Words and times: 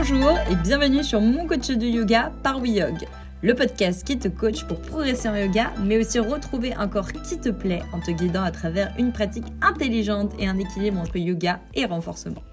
Bonjour 0.00 0.38
et 0.48 0.54
bienvenue 0.54 1.02
sur 1.02 1.20
mon 1.20 1.44
coach 1.44 1.70
de 1.70 1.84
yoga 1.84 2.32
par 2.44 2.60
WeYog, 2.60 3.04
le 3.42 3.52
podcast 3.52 4.06
qui 4.06 4.16
te 4.16 4.28
coach 4.28 4.62
pour 4.62 4.80
progresser 4.80 5.28
en 5.28 5.34
yoga, 5.34 5.72
mais 5.84 5.98
aussi 5.98 6.20
retrouver 6.20 6.72
un 6.72 6.86
corps 6.86 7.10
qui 7.10 7.36
te 7.36 7.48
plaît 7.48 7.82
en 7.92 7.98
te 7.98 8.12
guidant 8.12 8.44
à 8.44 8.52
travers 8.52 8.94
une 8.96 9.10
pratique 9.10 9.46
intelligente 9.60 10.32
et 10.38 10.46
un 10.46 10.56
équilibre 10.56 11.00
entre 11.00 11.16
yoga 11.16 11.58
et 11.74 11.84
renforcement. 11.84 12.44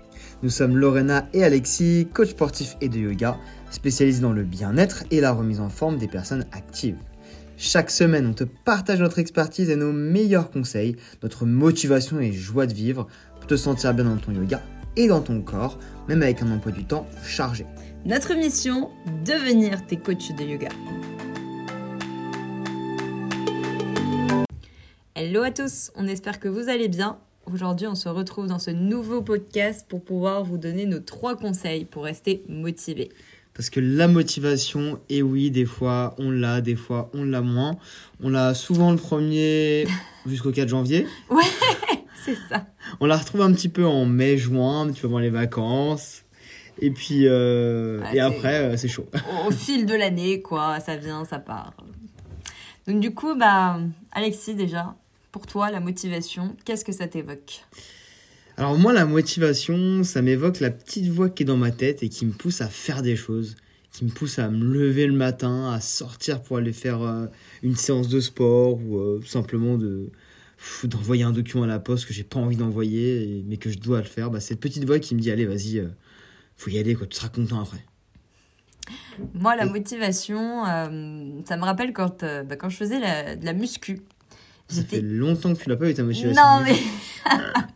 Nous 0.42 0.50
sommes 0.50 0.76
Lorena 0.76 1.28
et 1.34 1.44
Alexis, 1.44 2.08
coach 2.12 2.30
sportif 2.30 2.78
et 2.82 2.90
de 2.90 2.98
yoga, 2.98 3.38
spécialisés 3.70 4.24
dans 4.24 4.34
le 4.34 4.44
bien-être 4.44 5.04
et 5.12 5.22
la 5.22 5.32
remise 5.32 5.60
en 5.60 5.70
forme 5.70 6.00
des 6.00 6.08
personnes 6.08 6.48
actives. 6.52 6.98
Chaque 7.58 7.92
semaine, 7.92 8.26
on 8.26 8.34
te 8.34 8.44
partage 8.44 9.02
notre 9.02 9.20
expertise 9.20 9.70
et 9.70 9.76
nos 9.76 9.94
meilleurs 9.94 10.50
conseils, 10.50 10.96
notre 11.22 11.46
motivation 11.46 12.20
et 12.20 12.34
joie 12.34 12.66
de 12.66 12.74
vivre 12.74 13.06
pour 13.36 13.46
te 13.46 13.56
sentir 13.56 13.94
bien 13.94 14.06
dans 14.06 14.18
ton 14.18 14.32
yoga 14.32 14.64
et 14.98 15.08
dans 15.08 15.22
ton 15.22 15.42
corps, 15.42 15.78
même 16.08 16.22
avec 16.22 16.42
un 16.42 16.52
emploi 16.52 16.72
du 16.72 16.86
temps 16.86 17.08
chargé. 17.26 17.66
Notre 18.06 18.34
mission, 18.36 18.90
devenir 19.26 19.86
tes 19.86 19.98
coachs 19.98 20.36
de 20.38 20.44
yoga. 20.44 20.70
Hello 25.16 25.42
à 25.42 25.52
tous, 25.52 25.92
on 25.96 26.08
espère 26.08 26.40
que 26.40 26.48
vous 26.48 26.70
allez 26.70 26.88
bien. 26.88 27.18
Aujourd'hui, 27.52 27.88
on 27.88 27.96
se 27.96 28.10
retrouve 28.10 28.48
dans 28.48 28.60
ce 28.60 28.72
nouveau 28.72 29.22
podcast 29.22 29.86
pour 29.88 30.04
pouvoir 30.04 30.44
vous 30.44 30.58
donner 30.58 30.86
nos 30.86 31.00
trois 31.00 31.36
conseils 31.36 31.86
pour 31.86 32.04
rester 32.04 32.44
motivé. 32.50 33.10
Parce 33.56 33.70
que 33.70 33.80
la 33.80 34.10
motivation, 34.10 35.00
et 35.10 35.22
oui, 35.22 35.50
des 35.50 35.66
fois 35.66 36.14
on 36.18 36.30
l'a, 36.30 36.60
des 36.60 36.76
fois 36.76 37.10
on 37.14 37.24
l'a 37.24 37.42
moins. 37.42 37.78
On 38.22 38.30
l'a 38.30 38.54
souvent 38.54 38.92
le 38.92 38.98
premier 38.98 39.88
jusqu'au 40.26 40.52
4 40.52 40.68
janvier. 40.68 41.08
Ouais, 41.30 41.44
c'est 42.26 42.38
ça. 42.50 42.66
On 43.00 43.06
la 43.06 43.18
retrouve 43.18 43.42
un 43.42 43.54
petit 43.54 43.70
peu 43.70 43.86
en 43.86 44.06
mai, 44.06 44.38
juin, 44.38 44.82
un 44.82 44.88
petit 44.92 45.02
peu 45.02 45.08
avant 45.08 45.20
les 45.20 45.30
vacances. 45.30 46.24
Et 46.80 46.92
puis, 46.92 47.28
euh, 47.28 48.02
Ouais, 48.02 48.18
et 48.18 48.20
après, 48.20 48.60
euh, 48.60 48.78
c'est 48.78 48.88
chaud. 48.90 49.08
Au 49.48 49.52
fil 49.52 49.86
de 49.86 49.94
l'année, 49.96 50.42
quoi, 50.42 50.80
ça 50.80 50.98
vient, 50.98 51.24
ça 51.24 51.40
part. 51.40 51.74
Donc 52.88 53.00
du 53.00 53.14
coup, 53.14 53.36
bah, 53.36 53.80
Alexis, 54.12 54.56
déjà, 54.56 54.96
pour 55.32 55.48
toi, 55.48 55.72
la 55.72 55.80
motivation, 55.80 56.56
qu'est-ce 56.66 56.84
que 56.84 56.92
ça 56.92 57.08
t'évoque? 57.08 57.64
Alors 58.58 58.78
moi, 58.78 58.94
la 58.94 59.06
motivation, 59.06 60.04
ça 60.04 60.22
m'évoque 60.22 60.60
la 60.60 60.72
petite 60.72 61.08
voix 61.08 61.30
qui 61.30 61.44
est 61.44 61.46
dans 61.46 61.58
ma 61.58 61.72
tête 61.72 62.04
et 62.04 62.10
qui 62.10 62.26
me 62.26 62.32
pousse 62.32 62.62
à 62.62 62.68
faire 62.68 63.02
des 63.02 63.16
choses, 63.16 63.56
qui 63.92 64.06
me 64.06 64.10
pousse 64.10 64.40
à 64.40 64.50
me 64.50 64.64
lever 64.64 65.08
le 65.08 65.14
matin, 65.14 65.72
à 65.72 65.82
sortir 65.82 66.42
pour 66.42 66.58
aller 66.58 66.74
faire 66.74 67.02
euh, 67.02 67.26
une 67.64 67.76
séance 67.76 68.08
de 68.08 68.20
sport 68.20 68.76
ou 68.76 69.22
simplement 69.26 69.78
de 69.78 70.10
d'envoyer 70.84 71.24
un 71.24 71.32
document 71.32 71.64
à 71.64 71.68
la 71.68 71.80
poste 71.80 72.06
que 72.08 72.14
j'ai 72.14 72.24
pas 72.24 72.40
envie 72.40 72.56
d'envoyer 72.58 73.44
mais 73.48 73.58
que 73.58 73.70
je 73.70 73.78
dois 73.78 74.00
le 74.00 74.06
faire. 74.06 74.30
Bah, 74.32 74.40
cette 74.40 74.60
petite 74.60 74.86
voix 74.86 75.00
qui 75.00 75.16
me 75.16 75.20
dit 75.20 75.32
allez, 75.32 75.46
vas-y, 75.46 75.80
euh, 75.80 75.88
faut 76.56 76.70
y 76.70 76.78
aller, 76.78 76.96
quoi, 76.96 77.08
tu 77.08 77.16
seras 77.18 77.30
content 77.30 77.62
après. 77.62 77.84
Moi, 79.34 79.56
la 79.56 79.66
Et- 79.66 79.70
motivation, 79.70 80.66
euh, 80.66 81.40
ça 81.48 81.58
me 81.58 81.64
rappelle 81.64 81.92
quand, 81.94 82.24
euh, 82.24 82.44
bah, 82.44 82.56
quand 82.56 82.70
je 82.70 82.78
faisais 82.78 83.00
la- 83.00 83.36
de 83.36 83.46
la 83.46 83.54
muscu. 83.54 84.02
Ça 84.68 84.84
fait 84.84 85.02
longtemps 85.02 85.54
que 85.54 85.62
tu 85.62 85.70
l'as 85.70 85.76
pas 85.76 85.90
eu 85.90 85.94
ta 85.94 86.04
motivation. 86.04 86.42
Non, 86.42 86.62
mais. 86.64 86.76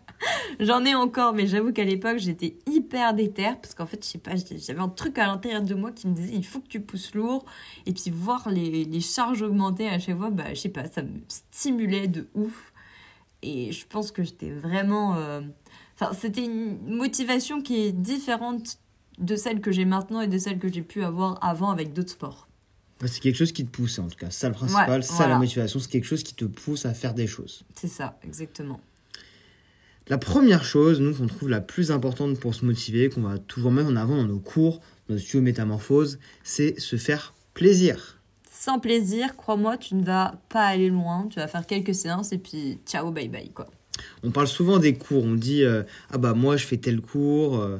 J'en 0.59 0.83
ai 0.83 0.93
encore, 0.93 1.33
mais 1.33 1.47
j'avoue 1.47 1.71
qu'à 1.71 1.85
l'époque, 1.85 2.17
j'étais 2.17 2.57
hyper 2.69 3.13
déter 3.13 3.49
parce 3.61 3.73
qu'en 3.73 3.85
fait, 3.85 4.03
je 4.03 4.09
sais 4.09 4.17
pas, 4.17 4.31
j'avais 4.35 4.79
un 4.81 4.89
truc 4.89 5.17
à 5.17 5.25
l'intérieur 5.27 5.61
de 5.61 5.73
moi 5.73 5.91
qui 5.91 6.07
me 6.07 6.13
disait 6.13 6.33
il 6.33 6.45
faut 6.45 6.59
que 6.59 6.67
tu 6.67 6.81
pousses 6.81 7.13
lourd. 7.15 7.45
Et 7.85 7.93
puis, 7.93 8.11
voir 8.11 8.49
les, 8.49 8.83
les 8.83 8.99
charges 9.02 9.41
augmenter 9.41 9.87
à 9.87 9.99
chaque 9.99 10.17
fois, 10.17 10.30
bah, 10.31 10.53
je 10.53 10.59
sais 10.59 10.69
pas, 10.69 10.85
ça 10.89 11.02
me 11.02 11.19
stimulait 11.30 12.07
de 12.09 12.27
ouf. 12.35 12.73
Et 13.41 13.71
je 13.71 13.85
pense 13.87 14.11
que 14.11 14.21
j'étais 14.23 14.52
vraiment. 14.52 15.15
euh, 15.15 15.41
Enfin, 16.02 16.13
c'était 16.13 16.43
une 16.45 16.77
motivation 16.95 17.61
qui 17.61 17.77
est 17.81 17.91
différente 17.91 18.77
de 19.17 19.35
celle 19.35 19.59
que 19.59 19.71
j'ai 19.71 19.83
maintenant 19.83 20.21
et 20.21 20.27
de 20.27 20.37
celle 20.37 20.57
que 20.59 20.71
j'ai 20.71 20.81
pu 20.81 21.03
avoir 21.03 21.41
avant 21.43 21.71
avec 21.71 21.91
d'autres 21.93 22.11
sports. 22.11 22.47
Bah, 23.02 23.08
c'est 23.08 23.20
quelque 23.21 23.36
chose 23.36 23.52
qui 23.53 23.65
te 23.65 23.70
pousse 23.71 23.99
en 23.99 24.08
tout 24.08 24.15
cas. 24.17 24.30
Ça 24.30 24.47
le 24.49 24.53
principal, 24.55 24.89
Ouais, 24.99 25.02
ça 25.02 25.14
voilà. 25.15 25.33
la 25.33 25.39
motivation, 25.39 25.80
c'est 25.80 25.89
quelque 25.89 26.05
chose 26.05 26.23
qui 26.23 26.36
te 26.36 26.45
pousse 26.45 26.86
à 26.86 26.93
faire 26.93 27.14
des 27.14 27.27
choses. 27.27 27.64
C'est 27.76 27.87
ça, 27.89 28.17
exactement. 28.23 28.80
La 30.09 30.17
première 30.17 30.64
chose, 30.64 30.99
nous, 30.99 31.14
qu'on 31.14 31.27
trouve 31.27 31.49
la 31.49 31.61
plus 31.61 31.92
importante 31.92 32.39
pour 32.39 32.55
se 32.55 32.65
motiver, 32.65 33.09
qu'on 33.09 33.21
va 33.21 33.37
toujours 33.37 33.71
mettre 33.71 33.89
en 33.89 33.95
avant 33.95 34.17
dans 34.17 34.25
nos 34.25 34.39
cours, 34.39 34.81
dans 35.08 35.14
nos 35.14 35.20
studios 35.20 35.42
métamorphose, 35.42 36.17
c'est 36.43 36.80
se 36.80 36.95
faire 36.95 37.36
plaisir. 37.53 38.20
Sans 38.52 38.80
plaisir, 38.80 39.36
crois-moi, 39.36 39.77
tu 39.77 39.93
ne 39.93 40.03
vas 40.03 40.42
pas 40.49 40.64
aller 40.64 40.89
loin. 40.89 41.27
Tu 41.30 41.39
vas 41.39 41.47
faire 41.47 41.67
quelques 41.67 41.93
séances 41.93 42.31
et 42.31 42.39
puis 42.39 42.80
ciao, 42.87 43.11
bye 43.11 43.30
bye, 43.30 43.52
quoi. 43.52 43.67
On 44.23 44.31
parle 44.31 44.47
souvent 44.47 44.80
des 44.80 44.95
cours, 44.95 45.25
on 45.25 45.36
dit 45.36 45.64
euh, 45.64 45.83
ah 46.09 46.17
bah 46.17 46.33
moi 46.33 46.58
je 46.58 46.65
fais 46.65 46.77
tel 46.77 47.02
cours, 47.02 47.59
euh, 47.59 47.77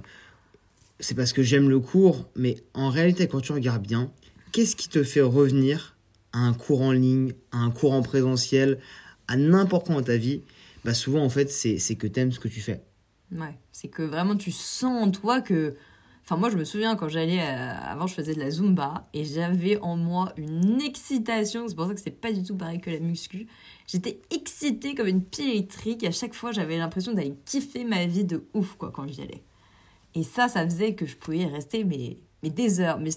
c'est 1.00 1.16
parce 1.16 1.34
que 1.34 1.42
j'aime 1.42 1.70
le 1.70 1.80
cours, 1.80 2.30
mais 2.36 2.58
en 2.74 2.90
réalité 2.90 3.28
quand 3.28 3.40
tu 3.40 3.54
regardes 3.54 3.82
bien, 3.88 4.12
qu'est-ce 4.52 4.76
qui 4.76 4.90
te 4.90 5.04
fait 5.04 5.22
revenir 5.22 5.96
à 6.34 6.40
un 6.40 6.54
cours 6.54 6.82
en 6.82 6.92
ligne, 6.92 7.34
à 7.52 7.58
un 7.58 7.72
cours 7.72 7.94
en 7.94 8.02
présentiel, 8.02 8.80
à 9.28 9.38
n'importe 9.38 9.88
quoi 9.88 9.96
dans 9.96 10.04
ta 10.04 10.18
vie 10.18 10.42
Bah 10.86 10.94
souvent 10.94 11.24
en 11.24 11.30
fait 11.30 11.50
c'est 11.52 11.96
que 11.96 12.08
t'aimes 12.08 12.32
ce 12.32 12.40
que 12.40 12.48
tu 12.48 12.62
fais. 12.62 12.84
Ouais, 13.32 13.58
c'est 13.72 13.90
que 13.90 14.02
vraiment 14.02 14.36
tu 14.36 14.52
sens 14.52 15.04
en 15.08 15.12
toi 15.12 15.42
que. 15.42 15.76
Enfin, 16.24 16.38
moi, 16.38 16.52
je 16.52 16.58
me 16.58 16.64
souviens 16.64 16.96
quand 16.96 17.10
j'allais. 17.10 17.40
euh, 17.42 17.74
Avant, 17.88 18.06
je 18.06 18.14
faisais 18.14 18.36
de 18.36 18.40
la 18.40 18.52
zumba 18.52 19.08
et 19.16 19.26
j'avais 19.26 19.80
en 19.80 19.98
moi 19.98 20.32
une 20.38 20.80
excitation. 20.80 21.68
C'est 21.68 21.76
pour 21.76 21.88
ça 21.88 21.94
que 21.96 22.00
c'est 22.00 22.12
pas 22.12 22.32
du 22.32 22.44
tout 22.44 22.56
pareil 22.56 22.80
que 22.80 22.92
la 22.92 23.00
muscu. 23.00 23.48
J'étais 23.88 24.22
excitée 24.30 24.94
comme 24.94 25.08
une 25.08 25.24
pile 25.24 25.50
électrique. 25.50 26.04
À 26.04 26.12
chaque 26.12 26.36
fois, 26.36 26.52
j'avais 26.52 26.78
l'impression 26.78 27.14
d'aller 27.14 27.34
kiffer 27.46 27.84
ma 27.84 28.06
vie 28.06 28.26
de 28.26 28.44
ouf, 28.54 28.76
quoi, 28.76 28.92
quand 28.92 29.08
j'y 29.08 29.22
allais. 29.24 29.44
Et 30.14 30.22
ça, 30.22 30.48
ça 30.48 30.64
faisait 30.66 30.94
que 30.94 31.08
je 31.08 31.16
pouvais 31.16 31.46
rester, 31.48 31.84
mais, 31.84 32.18
mais 32.44 32.52
des 32.52 32.80
heures. 32.80 33.00
Mais 33.00 33.10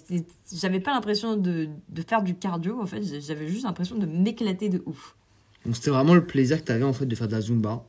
j'avais 0.51 0.79
pas 0.79 0.93
l'impression 0.93 1.35
de, 1.37 1.69
de 1.89 2.01
faire 2.01 2.23
du 2.23 2.33
cardio, 2.33 2.81
en 2.81 2.87
fait. 2.87 3.03
J'avais 3.21 3.47
juste 3.47 3.65
l'impression 3.65 3.95
de 3.95 4.07
m'éclater 4.07 4.69
de 4.69 4.81
ouf. 4.87 5.15
Donc 5.65 5.75
c'était 5.75 5.91
vraiment 5.91 6.13
le 6.15 6.25
plaisir 6.25 6.59
que 6.59 6.65
tu 6.65 6.71
avais 6.71 6.83
en 6.83 6.93
fait 6.93 7.05
de 7.05 7.15
faire 7.15 7.27
de 7.27 7.33
la 7.33 7.41
Zumba. 7.41 7.85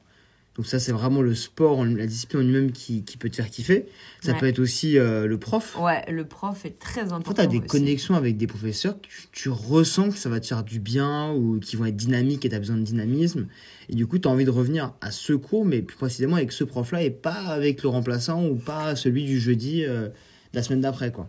Donc 0.57 0.67
ça 0.67 0.79
c'est 0.79 0.93
vraiment 0.93 1.21
le 1.21 1.35
sport, 1.35 1.85
la 1.85 2.07
discipline 2.07 2.41
en 2.43 2.45
lui-même 2.45 2.71
qui, 2.71 3.03
qui 3.03 3.17
peut 3.17 3.29
te 3.29 3.35
faire 3.35 3.51
kiffer. 3.51 3.87
Ça 4.21 4.33
Ouais. 4.33 4.39
peut 4.39 4.47
être 4.47 4.61
aussi 4.61 4.97
euh, 4.97 5.27
le 5.27 5.37
prof. 5.37 5.77
Ouais, 5.81 6.05
le 6.09 6.25
prof 6.25 6.65
est 6.65 6.79
très 6.79 7.01
important. 7.12 7.25
Quand 7.31 7.35
tu 7.35 7.41
as 7.41 7.47
des 7.49 7.59
aussi. 7.59 7.67
connexions 7.67 8.15
avec 8.15 8.37
des 8.37 8.47
professeurs, 8.47 9.01
tu, 9.01 9.27
tu 9.33 9.49
ressens 9.49 10.11
que 10.11 10.17
ça 10.17 10.29
va 10.29 10.39
te 10.39 10.47
faire 10.47 10.62
du 10.62 10.79
bien 10.79 11.33
ou 11.33 11.59
qu'ils 11.59 11.77
vont 11.81 11.87
être 11.87 11.97
dynamiques 11.97 12.45
et 12.45 12.49
tu 12.51 12.55
as 12.55 12.61
besoin 12.61 12.77
de 12.77 12.83
dynamisme. 12.83 13.49
Et 13.89 13.97
du 13.97 14.06
coup, 14.06 14.21
tu 14.21 14.29
as 14.29 14.31
envie 14.31 14.45
de 14.45 14.51
revenir 14.51 14.93
à 15.01 15.11
ce 15.11 15.33
cours, 15.33 15.65
mais 15.65 15.83
plus 15.83 15.97
précisément 15.97 16.37
avec 16.37 16.53
ce 16.53 16.62
prof-là 16.62 17.03
et 17.03 17.11
pas 17.11 17.33
avec 17.49 17.83
le 17.83 17.89
remplaçant 17.89 18.47
ou 18.47 18.55
pas 18.55 18.95
celui 18.95 19.25
du 19.25 19.41
jeudi 19.41 19.85
euh, 19.85 20.06
de 20.06 20.12
la 20.53 20.62
semaine 20.62 20.83
d'après. 20.83 21.11
quoi. 21.11 21.29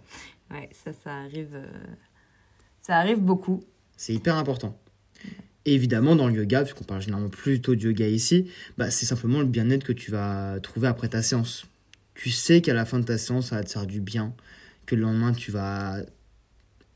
Ouais, 0.52 0.70
ça, 0.84 0.92
ça 1.04 1.12
arrive. 1.16 1.50
euh, 1.56 1.66
Ça 2.84 2.98
arrive 2.98 3.20
beaucoup. 3.22 3.64
C'est 3.98 4.14
hyper 4.14 4.36
important. 4.36 4.78
Et 5.66 5.74
évidemment, 5.74 6.16
dans 6.16 6.28
le 6.28 6.36
yoga, 6.36 6.64
puisqu'on 6.64 6.84
parle 6.84 7.02
généralement 7.02 7.30
plutôt 7.30 7.76
de 7.76 7.82
yoga 7.82 8.08
ici, 8.08 8.48
bah, 8.78 8.92
c'est 8.92 9.06
simplement 9.06 9.40
le 9.40 9.46
bien-être 9.46 9.84
que 9.84 9.94
tu 9.94 10.12
vas 10.12 10.60
trouver 10.62 10.88
après 10.88 11.10
ta 11.10 11.22
séance. 11.22 11.66
Tu 12.14 12.30
sais 12.30 12.62
qu'à 12.62 12.74
la 12.74 12.86
fin 12.86 13.00
de 13.00 13.06
ta 13.06 13.18
séance, 13.18 13.48
ça 13.48 13.56
va 13.58 13.64
te 13.64 13.72
faire 13.72 13.88
du 13.88 14.00
bien, 14.00 14.34
que 14.86 14.96
le 14.96 15.02
lendemain, 15.02 15.34
tu 15.34 15.52
vas 15.52 16.02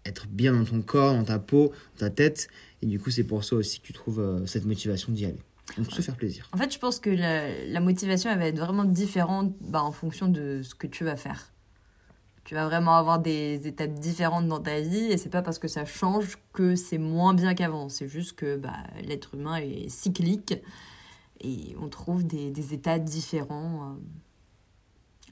être 0.06 0.28
bien 0.28 0.54
dans 0.54 0.66
ton 0.66 0.82
corps, 0.82 1.14
dans 1.14 1.24
ta 1.24 1.40
peau, 1.40 1.74
dans 1.98 2.08
ta 2.08 2.10
tête. 2.10 2.48
Et 2.82 2.86
du 2.86 3.00
coup, 3.00 3.10
c'est 3.10 3.24
pour 3.24 3.44
ça 3.44 3.56
aussi 3.56 3.80
que 3.80 3.86
tu 3.88 3.94
trouves 3.94 4.20
euh, 4.20 4.46
cette 4.46 4.66
motivation 4.66 5.12
d'y 5.12 5.26
aller. 5.26 5.42
Donc, 5.78 5.92
se 5.92 6.02
faire 6.02 6.16
plaisir. 6.16 6.48
En 6.52 6.58
fait, 6.58 6.74
je 6.74 6.80
pense 6.80 7.00
que 7.00 7.10
la, 7.10 7.66
la 7.66 7.80
motivation, 7.80 8.32
elle 8.32 8.40
va 8.40 8.48
être 8.48 8.58
vraiment 8.58 8.86
différente 8.86 9.54
bah, 9.62 9.84
en 9.84 9.92
fonction 9.92 10.28
de 10.28 10.62
ce 10.64 10.74
que 10.74 10.88
tu 10.88 11.04
vas 11.04 11.18
faire. 11.18 11.52
Tu 12.50 12.56
vas 12.56 12.66
vraiment 12.66 12.96
avoir 12.96 13.20
des 13.20 13.68
étapes 13.68 13.94
différentes 13.94 14.48
dans 14.48 14.60
ta 14.60 14.82
vie 14.82 15.12
et 15.12 15.20
c'est 15.20 15.30
pas 15.30 15.44
parce 15.44 15.60
que 15.60 15.68
ça 15.68 15.86
change 15.86 16.40
que 16.52 16.76
c'est 16.76 16.98
moins 16.98 17.36
bien 17.36 17.54
qu'avant. 17.54 17.90
C'est 17.90 18.08
juste 18.08 18.34
que 18.34 18.58
bah, 18.58 18.74
l'être 19.04 19.36
humain 19.36 19.58
est 19.58 19.88
cyclique 19.88 20.56
et 21.42 21.76
on 21.80 21.90
trouve 21.90 22.26
des, 22.26 22.50
des 22.50 22.74
états 22.74 22.98
différents 22.98 23.94
euh, 23.94 24.00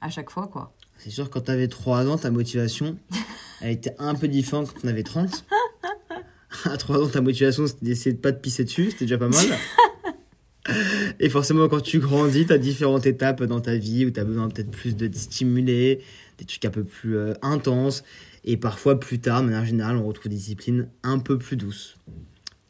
à 0.00 0.10
chaque 0.10 0.30
fois, 0.30 0.46
quoi. 0.46 0.72
C'est 0.96 1.10
sûr, 1.10 1.28
quand 1.28 1.40
tu 1.40 1.50
avais 1.50 1.66
3 1.66 2.06
ans, 2.06 2.18
ta 2.18 2.30
motivation, 2.30 2.96
elle 3.62 3.72
était 3.72 3.96
un 3.98 4.14
peu 4.14 4.28
différente 4.28 4.72
quand 4.72 4.82
tu 4.82 4.86
en 4.86 4.90
avais 4.90 5.02
30. 5.02 5.44
À 6.66 6.76
3 6.76 7.04
ans, 7.04 7.08
ta 7.08 7.20
motivation, 7.20 7.66
c'était 7.66 7.84
d'essayer 7.84 8.12
de 8.12 8.20
pas 8.20 8.30
te 8.30 8.40
pisser 8.40 8.62
dessus, 8.62 8.92
c'était 8.92 9.06
déjà 9.06 9.18
pas 9.18 9.28
mal. 9.28 9.44
Et 11.20 11.28
forcément, 11.28 11.68
quand 11.68 11.80
tu 11.80 11.98
grandis, 11.98 12.46
tu 12.46 12.52
as 12.52 12.58
différentes 12.58 13.06
étapes 13.06 13.42
dans 13.42 13.60
ta 13.60 13.76
vie 13.76 14.06
où 14.06 14.10
tu 14.10 14.20
as 14.20 14.24
besoin 14.24 14.48
peut-être 14.48 14.70
plus 14.70 14.96
de 14.96 15.08
te 15.08 15.16
stimuler, 15.16 16.00
des 16.38 16.44
trucs 16.44 16.64
un 16.64 16.70
peu 16.70 16.84
plus 16.84 17.16
euh, 17.16 17.32
intenses. 17.42 18.04
Et 18.44 18.56
parfois, 18.56 19.00
plus 19.00 19.18
tard, 19.18 19.42
de 19.42 19.46
manière 19.46 19.64
générale, 19.64 19.96
on 19.96 20.06
retrouve 20.06 20.30
des 20.30 20.36
disciplines 20.36 20.88
un 21.02 21.18
peu 21.18 21.38
plus 21.38 21.56
douces. 21.56 21.96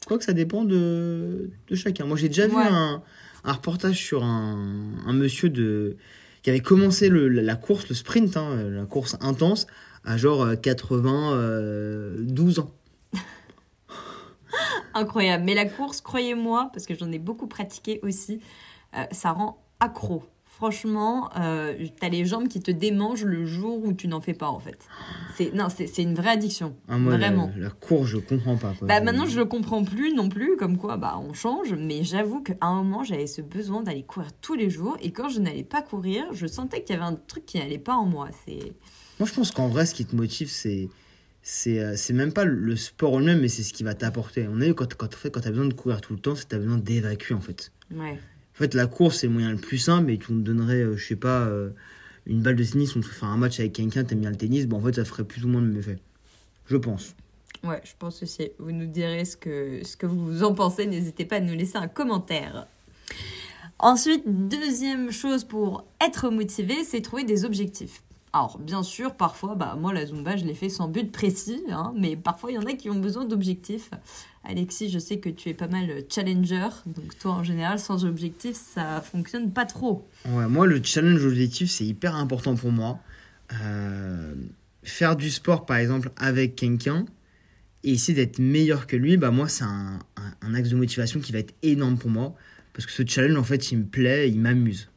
Je 0.01 0.05
crois 0.05 0.17
que 0.17 0.23
ça 0.23 0.33
dépend 0.33 0.63
de, 0.63 1.51
de 1.67 1.75
chacun. 1.75 2.05
Moi, 2.05 2.17
j'ai 2.17 2.29
déjà 2.29 2.47
vu 2.47 2.57
un, 2.57 3.03
un 3.43 3.53
reportage 3.53 3.97
sur 3.97 4.23
un, 4.23 4.95
un 5.05 5.13
monsieur 5.13 5.49
de, 5.49 5.97
qui 6.41 6.49
avait 6.49 6.59
commencé 6.59 7.09
le, 7.09 7.27
la 7.27 7.55
course, 7.55 7.87
le 7.89 7.95
sprint, 7.95 8.37
hein, 8.37 8.69
la 8.69 8.85
course 8.85 9.17
intense, 9.21 9.67
à 10.03 10.17
genre 10.17 10.43
euh, 10.43 10.55
92 10.55 12.59
ans. 12.59 12.73
Incroyable. 14.93 15.43
Mais 15.45 15.53
la 15.55 15.65
course, 15.65 16.01
croyez-moi, 16.01 16.69
parce 16.73 16.85
que 16.85 16.95
j'en 16.95 17.11
ai 17.11 17.19
beaucoup 17.19 17.47
pratiqué 17.47 17.99
aussi, 18.03 18.39
euh, 18.95 19.03
ça 19.11 19.31
rend 19.31 19.61
accro. 19.79 20.23
franchement, 20.45 21.29
euh, 21.39 21.73
t'as 22.01 22.09
les 22.09 22.25
jambes 22.25 22.49
qui 22.49 22.59
te 22.59 22.69
démangent 22.69 23.23
le 23.23 23.45
jour 23.45 23.81
où 23.81 23.93
tu 23.93 24.09
n'en 24.09 24.19
fais 24.19 24.33
pas 24.33 24.49
en 24.49 24.59
fait. 24.59 24.77
C'est 25.37 25.53
non, 25.53 25.67
c'est 25.69 25.87
c'est 25.87 26.03
une 26.03 26.15
vraie 26.15 26.31
addiction, 26.31 26.75
Ah, 26.89 26.97
moi, 26.97 27.13
la- 27.13 27.27
vraiment. 27.29 27.49
La, 27.55 27.69
course, 27.69 28.07
je 28.09 28.17
comprends 28.17 28.57
pas. 28.57 28.73
Quoi. 28.77 28.85
Bah 28.85 28.99
maintenant 28.99 29.25
je 29.25 29.37
le 29.37 29.45
comprends 29.45 29.85
plus 29.85 30.13
non 30.13 30.27
plus, 30.27 30.57
comme 30.57 30.77
quoi 30.77 30.97
bah 30.97 31.17
on 31.25 31.31
change, 31.33 31.73
mais 31.73 32.03
j'avoue 32.03 32.41
qu'à 32.43 32.55
un 32.59 32.75
moment 32.83 33.05
j'avais 33.05 33.27
ce 33.27 33.41
besoin 33.41 33.83
d'aller 33.83 34.03
courir 34.03 34.31
tous 34.41 34.55
les 34.55 34.69
jours 34.69 34.97
et 35.01 35.11
quand 35.11 35.29
je 35.29 35.39
n'allais 35.39 35.63
pas 35.63 35.81
courir, 35.81 36.25
je 36.33 36.45
sentais 36.45 36.83
qu'il 36.83 36.93
y 36.93 36.99
avait 36.99 37.07
un 37.07 37.15
truc 37.15 37.45
qui 37.45 37.57
n'allait 37.57 37.77
pas 37.77 37.95
en 37.95 38.03
moi. 38.05 38.27
C'est 38.45 38.73
Moi, 39.17 39.29
je 39.29 39.33
pense 39.33 39.51
qu'en 39.51 39.69
vrai, 39.69 39.85
ce 39.85 39.93
qui 39.95 40.05
te 40.05 40.13
motive, 40.13 40.49
c'est. 40.49 40.89
C'est 41.41 41.79
euh, 41.79 41.95
c'est 41.95 42.13
même 42.13 42.33
pas 42.33 42.45
le 42.45 42.75
sport 42.75 43.13
en 43.13 43.19
lui-même, 43.19 43.41
mais 43.41 43.47
c'est 43.47 43.63
ce 43.63 43.73
qui 43.73 43.83
va 43.83 43.93
t'apporter. 43.93 44.47
On 44.49 44.61
est 44.61 44.73
quand, 44.73 44.93
quand, 44.95 45.13
en 45.13 45.17
fait, 45.17 45.31
quand 45.31 45.41
t'as 45.41 45.49
besoin 45.49 45.67
de 45.67 45.73
courir 45.73 46.01
tout 46.01 46.13
le 46.13 46.19
temps, 46.19 46.35
c'est 46.35 46.43
que 46.43 46.49
t'as 46.49 46.59
besoin 46.59 46.77
d'évacuer 46.77 47.35
en 47.35 47.41
fait. 47.41 47.71
ouais. 47.95 48.19
En 48.55 48.57
fait, 48.59 48.73
la 48.73 48.87
course, 48.87 49.19
c'est 49.19 49.27
le 49.27 49.31
moyen 49.33 49.51
le 49.51 49.57
plus 49.57 49.77
simple, 49.77 50.11
et 50.11 50.17
tu 50.17 50.33
me 50.33 50.41
donnerais, 50.41 50.81
euh, 50.81 50.97
je 50.97 51.07
sais 51.07 51.15
pas, 51.15 51.45
euh, 51.47 51.69
une 52.25 52.41
balle 52.41 52.57
de 52.57 52.63
tennis, 52.65 52.93
on 52.97 52.99
te 52.99 53.05
fait 53.05 53.25
un 53.25 53.37
match 53.37 53.57
avec 53.61 53.71
quelqu'un, 53.71 54.03
t'aimes 54.03 54.19
bien 54.19 54.31
le 54.31 54.35
tennis, 54.35 54.67
bon, 54.67 54.79
en 54.79 54.81
fait, 54.81 54.95
ça 54.95 55.05
ferait 55.05 55.23
plus 55.23 55.45
ou 55.45 55.47
moins 55.47 55.61
le 55.61 55.67
même 55.67 55.77
effet. 55.77 55.97
Je 56.65 56.75
pense. 56.75 57.15
Ouais, 57.63 57.81
je 57.85 57.91
pense 57.97 58.21
aussi. 58.21 58.51
Vous 58.59 58.73
nous 58.73 58.85
direz 58.85 59.23
ce 59.23 59.37
que, 59.37 59.79
ce 59.83 59.95
que 59.95 60.05
vous 60.05 60.43
en 60.43 60.53
pensez. 60.53 60.87
N'hésitez 60.87 61.23
pas 61.23 61.37
à 61.37 61.39
nous 61.39 61.55
laisser 61.55 61.77
un 61.77 61.87
commentaire. 61.87 62.67
Ensuite, 63.79 64.23
deuxième 64.27 65.09
chose 65.11 65.45
pour 65.45 65.85
être 66.05 66.29
motivé, 66.29 66.83
c'est 66.83 67.01
trouver 67.01 67.23
des 67.23 67.45
objectifs. 67.45 68.03
Alors, 68.31 68.59
bien 68.59 68.83
sûr, 68.83 69.15
parfois, 69.15 69.55
bah, 69.55 69.75
moi, 69.79 69.91
la 69.93 70.05
Zumba, 70.05 70.37
je 70.37 70.45
l'ai 70.45 70.53
fait 70.53 70.69
sans 70.69 70.87
but 70.87 71.11
précis, 71.11 71.61
hein, 71.71 71.93
mais 71.97 72.15
parfois, 72.15 72.51
il 72.51 72.55
y 72.55 72.57
en 72.59 72.65
a 72.65 72.73
qui 72.73 72.89
ont 72.89 72.99
besoin 72.99 73.25
d'objectifs. 73.25 73.89
Alexis, 74.43 74.89
je 74.89 74.99
sais 74.99 75.17
que 75.19 75.29
tu 75.29 75.49
es 75.49 75.53
pas 75.55 75.67
mal 75.67 76.03
challenger, 76.09 76.67
donc 76.85 77.17
toi, 77.17 77.31
en 77.31 77.43
général, 77.43 77.79
sans 77.79 78.05
objectif, 78.05 78.55
ça 78.55 79.01
fonctionne 79.01 79.51
pas 79.51 79.65
trop. 79.65 80.07
Ouais, 80.25 80.47
moi, 80.47 80.67
le 80.67 80.79
challenge 80.83 81.25
objectif, 81.25 81.71
c'est 81.71 81.85
hyper 81.85 82.15
important 82.15 82.55
pour 82.55 82.71
moi. 82.71 82.99
Euh, 83.61 84.35
faire 84.83 85.15
du 85.15 85.29
sport, 85.31 85.65
par 85.65 85.77
exemple, 85.77 86.11
avec 86.17 86.55
quelqu'un, 86.55 87.05
et 87.83 87.93
essayer 87.93 88.13
d'être 88.13 88.39
meilleur 88.39 88.87
que 88.87 88.95
lui, 88.95 89.17
bah, 89.17 89.31
moi, 89.31 89.47
c'est 89.49 89.63
un, 89.63 89.99
un- 90.17 90.33
un 90.47 90.53
axe 90.53 90.69
de 90.69 90.75
motivation 90.75 91.19
qui 91.19 91.31
va 91.31 91.39
être 91.39 91.55
énorme 91.63 91.97
pour 91.97 92.09
moi. 92.11 92.35
Parce 92.73 92.85
que 92.85 92.91
ce 92.91 93.03
challenge, 93.05 93.37
en 93.37 93.43
fait, 93.43 93.71
il 93.71 93.79
me 93.79 93.85
plaît, 93.85 94.29
il 94.29 94.39
m'amuse. 94.39 94.89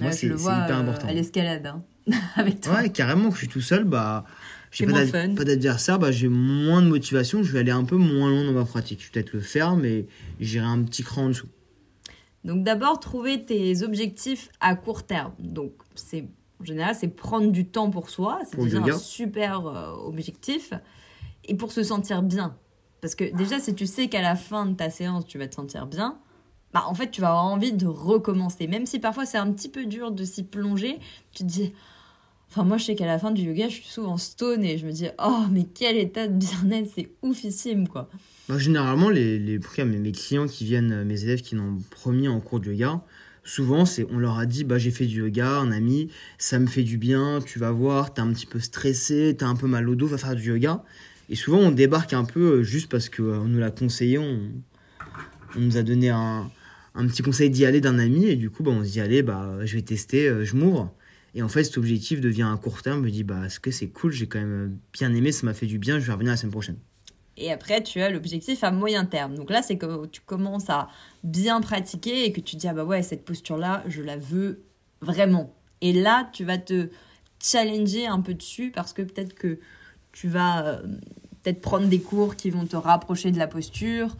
Moi, 0.00 0.12
c'est 0.12 0.26
hyper 0.26 0.48
euh, 0.48 0.80
important. 0.80 1.08
à 1.08 1.12
l'escalade, 1.12 1.66
hein, 1.66 1.82
avec 2.36 2.60
toi. 2.60 2.74
Ouais, 2.74 2.90
carrément, 2.90 3.28
que 3.28 3.34
je 3.34 3.40
suis 3.40 3.48
tout 3.48 3.60
seul, 3.60 3.84
bah, 3.84 4.24
j'ai 4.70 4.86
pas 4.86 5.44
d'adversaire, 5.44 5.98
bah, 5.98 6.12
j'ai 6.12 6.28
moins 6.28 6.82
de 6.82 6.88
motivation, 6.88 7.42
je 7.42 7.52
vais 7.52 7.60
aller 7.60 7.70
un 7.70 7.84
peu 7.84 7.96
moins 7.96 8.30
loin 8.30 8.44
dans 8.44 8.52
ma 8.52 8.64
pratique. 8.64 9.00
Je 9.00 9.06
vais 9.06 9.12
peut-être 9.12 9.32
le 9.32 9.40
faire, 9.40 9.76
mais 9.76 10.06
j'irai 10.40 10.66
un 10.66 10.82
petit 10.82 11.02
cran 11.02 11.24
en 11.24 11.28
dessous. 11.28 11.48
Donc 12.44 12.62
d'abord, 12.62 13.00
trouver 13.00 13.44
tes 13.44 13.82
objectifs 13.82 14.50
à 14.60 14.76
court 14.76 15.04
terme. 15.04 15.32
Donc 15.38 15.72
c'est 15.94 16.26
en 16.60 16.64
général, 16.64 16.94
c'est 16.94 17.08
prendre 17.08 17.50
du 17.50 17.66
temps 17.66 17.90
pour 17.90 18.08
soi, 18.08 18.40
c'est 18.50 18.58
déjà 18.58 18.78
un 18.78 18.98
super 18.98 19.66
euh, 19.66 19.92
objectif 20.06 20.72
et 21.44 21.54
pour 21.54 21.72
se 21.72 21.82
sentir 21.82 22.22
bien. 22.22 22.56
Parce 23.00 23.14
que 23.14 23.36
déjà 23.36 23.58
si 23.58 23.74
tu 23.74 23.86
sais 23.86 24.08
qu'à 24.08 24.22
la 24.22 24.36
fin 24.36 24.66
de 24.66 24.74
ta 24.74 24.90
séance, 24.90 25.26
tu 25.26 25.38
vas 25.38 25.48
te 25.48 25.54
sentir 25.54 25.86
bien, 25.86 26.18
bah 26.76 26.84
en 26.88 26.94
fait, 26.94 27.10
tu 27.10 27.22
vas 27.22 27.28
avoir 27.28 27.46
envie 27.46 27.72
de 27.72 27.86
recommencer 27.86 28.66
même 28.66 28.84
si 28.84 28.98
parfois 28.98 29.24
c'est 29.24 29.38
un 29.38 29.50
petit 29.50 29.70
peu 29.70 29.86
dur 29.86 30.10
de 30.10 30.24
s'y 30.24 30.42
plonger, 30.42 30.98
tu 31.32 31.42
te 31.42 31.48
dis 31.48 31.72
Enfin, 32.50 32.64
moi, 32.64 32.76
je 32.78 32.84
sais 32.84 32.94
qu'à 32.94 33.06
la 33.06 33.18
fin 33.18 33.32
du 33.32 33.42
yoga, 33.42 33.68
je 33.68 33.74
suis 33.74 33.88
souvent 33.88 34.16
stone 34.18 34.64
et 34.64 34.78
je 34.78 34.86
me 34.86 34.92
dis, 34.92 35.08
oh, 35.22 35.44
mais 35.50 35.64
quel 35.64 35.96
état 35.96 36.28
de 36.28 36.34
bien-être, 36.34 36.88
c'est 36.94 37.10
oufissime, 37.22 37.88
quoi. 37.88 38.08
Généralement, 38.56 39.10
les, 39.10 39.38
les, 39.38 39.58
mes, 39.84 40.12
clients 40.12 40.46
qui 40.46 40.64
viennent, 40.64 40.92
euh, 40.92 41.04
mes 41.04 41.24
élèves 41.24 41.42
qui 41.42 41.56
n'ont 41.56 41.78
premier 41.90 42.28
en 42.28 42.40
cours 42.40 42.60
de 42.60 42.72
yoga, 42.72 43.02
souvent, 43.42 43.84
c'est, 43.84 44.06
on 44.10 44.18
leur 44.18 44.38
a 44.38 44.46
dit, 44.46 44.62
bah, 44.62 44.78
j'ai 44.78 44.92
fait 44.92 45.06
du 45.06 45.18
yoga, 45.18 45.58
un 45.58 45.72
ami, 45.72 46.08
ça 46.38 46.58
me 46.58 46.66
fait 46.66 46.84
du 46.84 46.98
bien, 46.98 47.40
tu 47.44 47.58
vas 47.58 47.72
voir, 47.72 48.14
t'es 48.14 48.20
un 48.20 48.32
petit 48.32 48.46
peu 48.46 48.60
stressé, 48.60 49.34
t'as 49.36 49.46
un 49.46 49.56
peu 49.56 49.66
mal 49.66 49.88
au 49.88 49.96
dos, 49.96 50.06
va 50.06 50.18
faire 50.18 50.36
du 50.36 50.48
yoga. 50.48 50.84
Et 51.28 51.34
souvent, 51.34 51.58
on 51.58 51.72
débarque 51.72 52.12
un 52.12 52.24
peu 52.24 52.58
euh, 52.58 52.62
juste 52.62 52.88
parce 52.88 53.08
qu'on 53.08 53.24
on 53.24 53.48
nous 53.48 53.58
l'a 53.58 53.72
conseillé, 53.72 54.18
on, 54.18 54.52
on 55.56 55.60
nous 55.60 55.76
a 55.76 55.82
donné 55.82 56.10
un, 56.10 56.48
un 56.96 57.06
petit 57.06 57.22
conseil 57.22 57.50
d'y 57.50 57.64
aller 57.64 57.80
d'un 57.80 57.98
ami, 57.98 58.26
et 58.26 58.36
du 58.36 58.50
coup, 58.50 58.62
bah, 58.62 58.72
on 58.72 58.82
se 58.82 58.90
dit, 58.90 59.00
allez, 59.00 59.22
bah, 59.22 59.58
je 59.64 59.76
vais 59.76 59.82
tester, 59.82 60.28
euh, 60.28 60.44
je 60.44 60.56
m'ouvre. 60.56 60.92
Et 61.34 61.42
en 61.42 61.48
fait, 61.48 61.64
cet 61.64 61.76
objectif 61.76 62.20
devient 62.20 62.48
à 62.52 62.56
court 62.56 62.82
terme, 62.82 63.00
je 63.00 63.04
me 63.04 63.10
dis, 63.10 63.24
bah, 63.24 63.46
est-ce 63.46 63.60
que 63.60 63.70
c'est 63.70 63.88
cool, 63.88 64.12
j'ai 64.12 64.26
quand 64.26 64.38
même 64.38 64.78
bien 64.92 65.12
aimé, 65.14 65.32
ça 65.32 65.46
m'a 65.46 65.54
fait 65.54 65.66
du 65.66 65.78
bien, 65.78 65.98
je 65.98 66.06
vais 66.06 66.12
revenir 66.12 66.32
la 66.32 66.36
semaine 66.36 66.52
prochaine. 66.52 66.78
Et 67.36 67.52
après, 67.52 67.82
tu 67.82 68.00
as 68.00 68.08
l'objectif 68.08 68.64
à 68.64 68.70
moyen 68.70 69.04
terme. 69.04 69.34
Donc 69.34 69.50
là, 69.50 69.60
c'est 69.62 69.76
que 69.76 70.06
tu 70.06 70.22
commences 70.22 70.70
à 70.70 70.88
bien 71.22 71.60
pratiquer 71.60 72.24
et 72.24 72.32
que 72.32 72.40
tu 72.40 72.56
dis, 72.56 72.66
ah 72.66 72.72
bah 72.72 72.84
ouais, 72.84 73.02
cette 73.02 73.24
posture-là, 73.24 73.84
je 73.88 74.02
la 74.02 74.16
veux 74.16 74.62
vraiment. 75.02 75.54
Et 75.82 75.92
là, 75.92 76.30
tu 76.32 76.44
vas 76.44 76.56
te 76.56 76.88
challenger 77.38 78.06
un 78.06 78.20
peu 78.20 78.32
dessus 78.32 78.72
parce 78.74 78.94
que 78.94 79.02
peut-être 79.02 79.34
que 79.34 79.58
tu 80.12 80.28
vas 80.28 80.66
euh, 80.66 80.82
peut-être 81.42 81.60
prendre 81.60 81.88
des 81.88 82.00
cours 82.00 82.36
qui 82.36 82.48
vont 82.48 82.64
te 82.64 82.76
rapprocher 82.76 83.30
de 83.30 83.38
la 83.38 83.46
posture. 83.46 84.16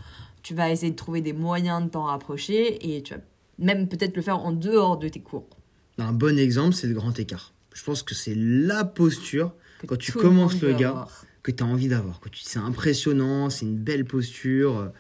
Tu 0.47 0.55
vas 0.55 0.71
essayer 0.71 0.93
de 0.93 0.97
trouver 0.97 1.23
des 1.23 1.33
moyens 1.33 1.83
de 1.83 1.89
t'en 1.89 2.05
rapprocher 2.05 2.97
et 2.97 3.03
tu 3.03 3.15
vas 3.15 3.21
même 3.59 3.89
peut-être 3.89 4.15
le 4.15 4.23
faire 4.23 4.39
en 4.39 4.53
dehors 4.53 4.97
de 4.97 5.09
tes 5.09 5.19
cours. 5.19 5.49
Un 5.99 6.13
bon 6.13 6.39
exemple, 6.39 6.73
c'est 6.73 6.87
le 6.87 6.95
grand 6.95 7.19
écart. 7.19 7.53
Je 7.75 7.83
pense 7.83 8.05
que 8.05 8.15
c'est 8.15 8.37
la 8.37 8.85
posture 8.85 9.57
Que 9.81 9.87
Quand 9.89 9.97
tu 9.97 10.13
commences 10.13 10.61
le 10.61 10.75
gars, 10.75 11.09
que 11.43 11.51
tu 11.51 11.65
as 11.65 11.67
envie 11.67 11.89
d'avoir. 11.89 12.21
C'est 12.33 12.61
impressionnant, 12.61 13.51
c'est 13.51 13.67
une 13.67 13.77
belle 13.77 14.05
posture. 14.05 14.93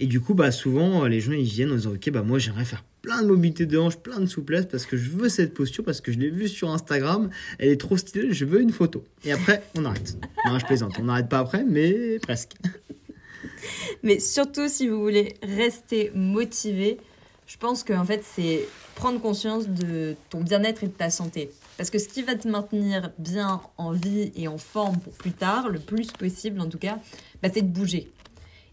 Et 0.00 0.06
du 0.08 0.18
coup, 0.18 0.34
bah, 0.34 0.50
souvent, 0.50 1.06
les 1.06 1.20
gens 1.20 1.30
ils 1.30 1.44
viennent 1.44 1.70
en 1.70 1.76
disant 1.76 1.92
Ok, 1.92 2.10
bah, 2.10 2.22
moi 2.22 2.40
j'aimerais 2.40 2.64
faire 2.64 2.82
plein 3.02 3.22
de 3.22 3.28
mobilité 3.28 3.66
de 3.66 3.78
hanche, 3.78 3.98
plein 3.98 4.18
de 4.18 4.26
souplesse 4.26 4.66
parce 4.66 4.86
que 4.86 4.96
je 4.96 5.10
veux 5.10 5.28
cette 5.28 5.54
posture, 5.54 5.84
parce 5.84 6.00
que 6.00 6.10
je 6.10 6.18
l'ai 6.18 6.30
vue 6.30 6.48
sur 6.48 6.70
Instagram, 6.70 7.30
elle 7.58 7.70
est 7.70 7.80
trop 7.80 7.96
stylée, 7.96 8.32
je 8.32 8.44
veux 8.44 8.60
une 8.60 8.72
photo. 8.72 9.04
Et 9.24 9.32
après, 9.32 9.62
on 9.76 9.84
arrête. 9.84 10.16
Non, 10.46 10.58
je 10.58 10.64
plaisante, 10.66 10.94
on 10.98 11.04
n'arrête 11.04 11.28
pas 11.28 11.38
après, 11.38 11.64
mais 11.64 12.18
presque. 12.20 12.54
Mais 14.02 14.18
surtout, 14.18 14.68
si 14.68 14.88
vous 14.88 15.00
voulez 15.00 15.34
rester 15.42 16.10
motivé, 16.14 16.98
je 17.46 17.56
pense 17.56 17.82
que 17.84 17.92
en 17.92 18.04
fait, 18.04 18.22
c'est 18.24 18.66
prendre 18.94 19.20
conscience 19.20 19.68
de 19.68 20.16
ton 20.30 20.40
bien-être 20.40 20.84
et 20.84 20.86
de 20.86 20.92
ta 20.92 21.10
santé. 21.10 21.50
Parce 21.76 21.90
que 21.90 21.98
ce 21.98 22.08
qui 22.08 22.22
va 22.22 22.34
te 22.34 22.48
maintenir 22.48 23.10
bien 23.18 23.60
en 23.76 23.92
vie 23.92 24.32
et 24.36 24.48
en 24.48 24.58
forme 24.58 24.98
pour 24.98 25.12
plus 25.12 25.32
tard, 25.32 25.68
le 25.68 25.78
plus 25.78 26.12
possible 26.12 26.60
en 26.60 26.68
tout 26.68 26.78
cas, 26.78 26.98
bah, 27.42 27.48
c'est 27.52 27.62
de 27.62 27.68
bouger. 27.68 28.10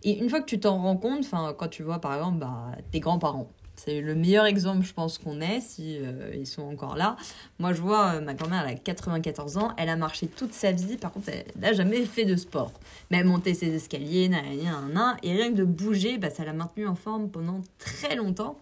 Et 0.03 0.17
une 0.19 0.29
fois 0.29 0.39
que 0.39 0.45
tu 0.45 0.59
t'en 0.59 0.81
rends 0.81 0.97
compte, 0.97 1.25
quand 1.57 1.67
tu 1.67 1.83
vois 1.83 1.99
par 1.99 2.15
exemple 2.15 2.39
bah, 2.39 2.71
tes 2.91 2.99
grands-parents, 2.99 3.49
c'est 3.79 4.01
le 4.01 4.13
meilleur 4.13 4.45
exemple, 4.45 4.85
je 4.85 4.93
pense, 4.93 5.17
qu'on 5.17 5.39
ait, 5.39 5.61
si 5.61 5.97
euh, 5.99 6.33
ils 6.35 6.45
sont 6.45 6.63
encore 6.63 6.97
là. 6.97 7.15
Moi, 7.59 7.71
je 7.71 7.81
vois 7.81 8.15
euh, 8.15 8.21
ma 8.21 8.33
grand-mère, 8.33 8.65
elle 8.67 8.75
a 8.75 8.77
94 8.77 9.57
ans, 9.57 9.71
elle 9.77 9.87
a 9.87 9.95
marché 9.95 10.27
toute 10.27 10.53
sa 10.53 10.73
vie, 10.73 10.97
par 10.97 11.13
contre, 11.13 11.29
elle 11.29 11.45
n'a 11.55 11.71
jamais 11.71 12.03
fait 12.03 12.25
de 12.25 12.35
sport. 12.35 12.73
Mais 13.09 13.19
elle 13.19 13.25
montait 13.25 13.53
ses 13.53 13.73
escaliers, 13.73 14.27
nanana, 14.27 15.15
et 15.23 15.31
rien 15.31 15.51
que 15.51 15.55
de 15.55 15.63
bouger, 15.63 16.17
bah, 16.17 16.29
ça 16.29 16.43
l'a 16.43 16.51
maintenue 16.51 16.87
en 16.87 16.95
forme 16.95 17.29
pendant 17.29 17.61
très 17.77 18.17
longtemps. 18.17 18.59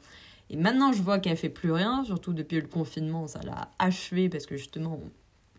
Et 0.51 0.55
maintenant, 0.55 0.93
je 0.93 1.01
vois 1.01 1.17
qu'elle 1.17 1.36
fait 1.36 1.50
plus 1.50 1.71
rien, 1.71 2.05
surtout 2.05 2.33
depuis 2.33 2.62
le 2.62 2.67
confinement, 2.67 3.27
ça 3.27 3.39
l'a 3.43 3.71
achevé 3.79 4.29
parce 4.29 4.45
que 4.45 4.55
justement, 4.55 5.00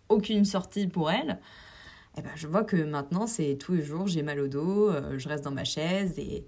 aucune 0.09 0.45
sortie 0.45 0.87
pour 0.87 1.11
elle. 1.11 1.41
Et 2.17 2.23
ben, 2.23 2.31
je 2.37 2.47
vois 2.47 2.63
que 2.63 2.77
maintenant, 2.77 3.27
c'est 3.27 3.57
tous 3.57 3.75
les 3.75 3.83
jours, 3.83 4.07
j'ai 4.07 4.23
mal 4.23 4.39
au 4.39 4.47
dos, 4.47 4.89
euh, 4.89 5.19
je 5.19 5.29
reste 5.29 5.43
dans 5.43 5.51
ma 5.51 5.65
chaise. 5.65 6.17
Et, 6.19 6.47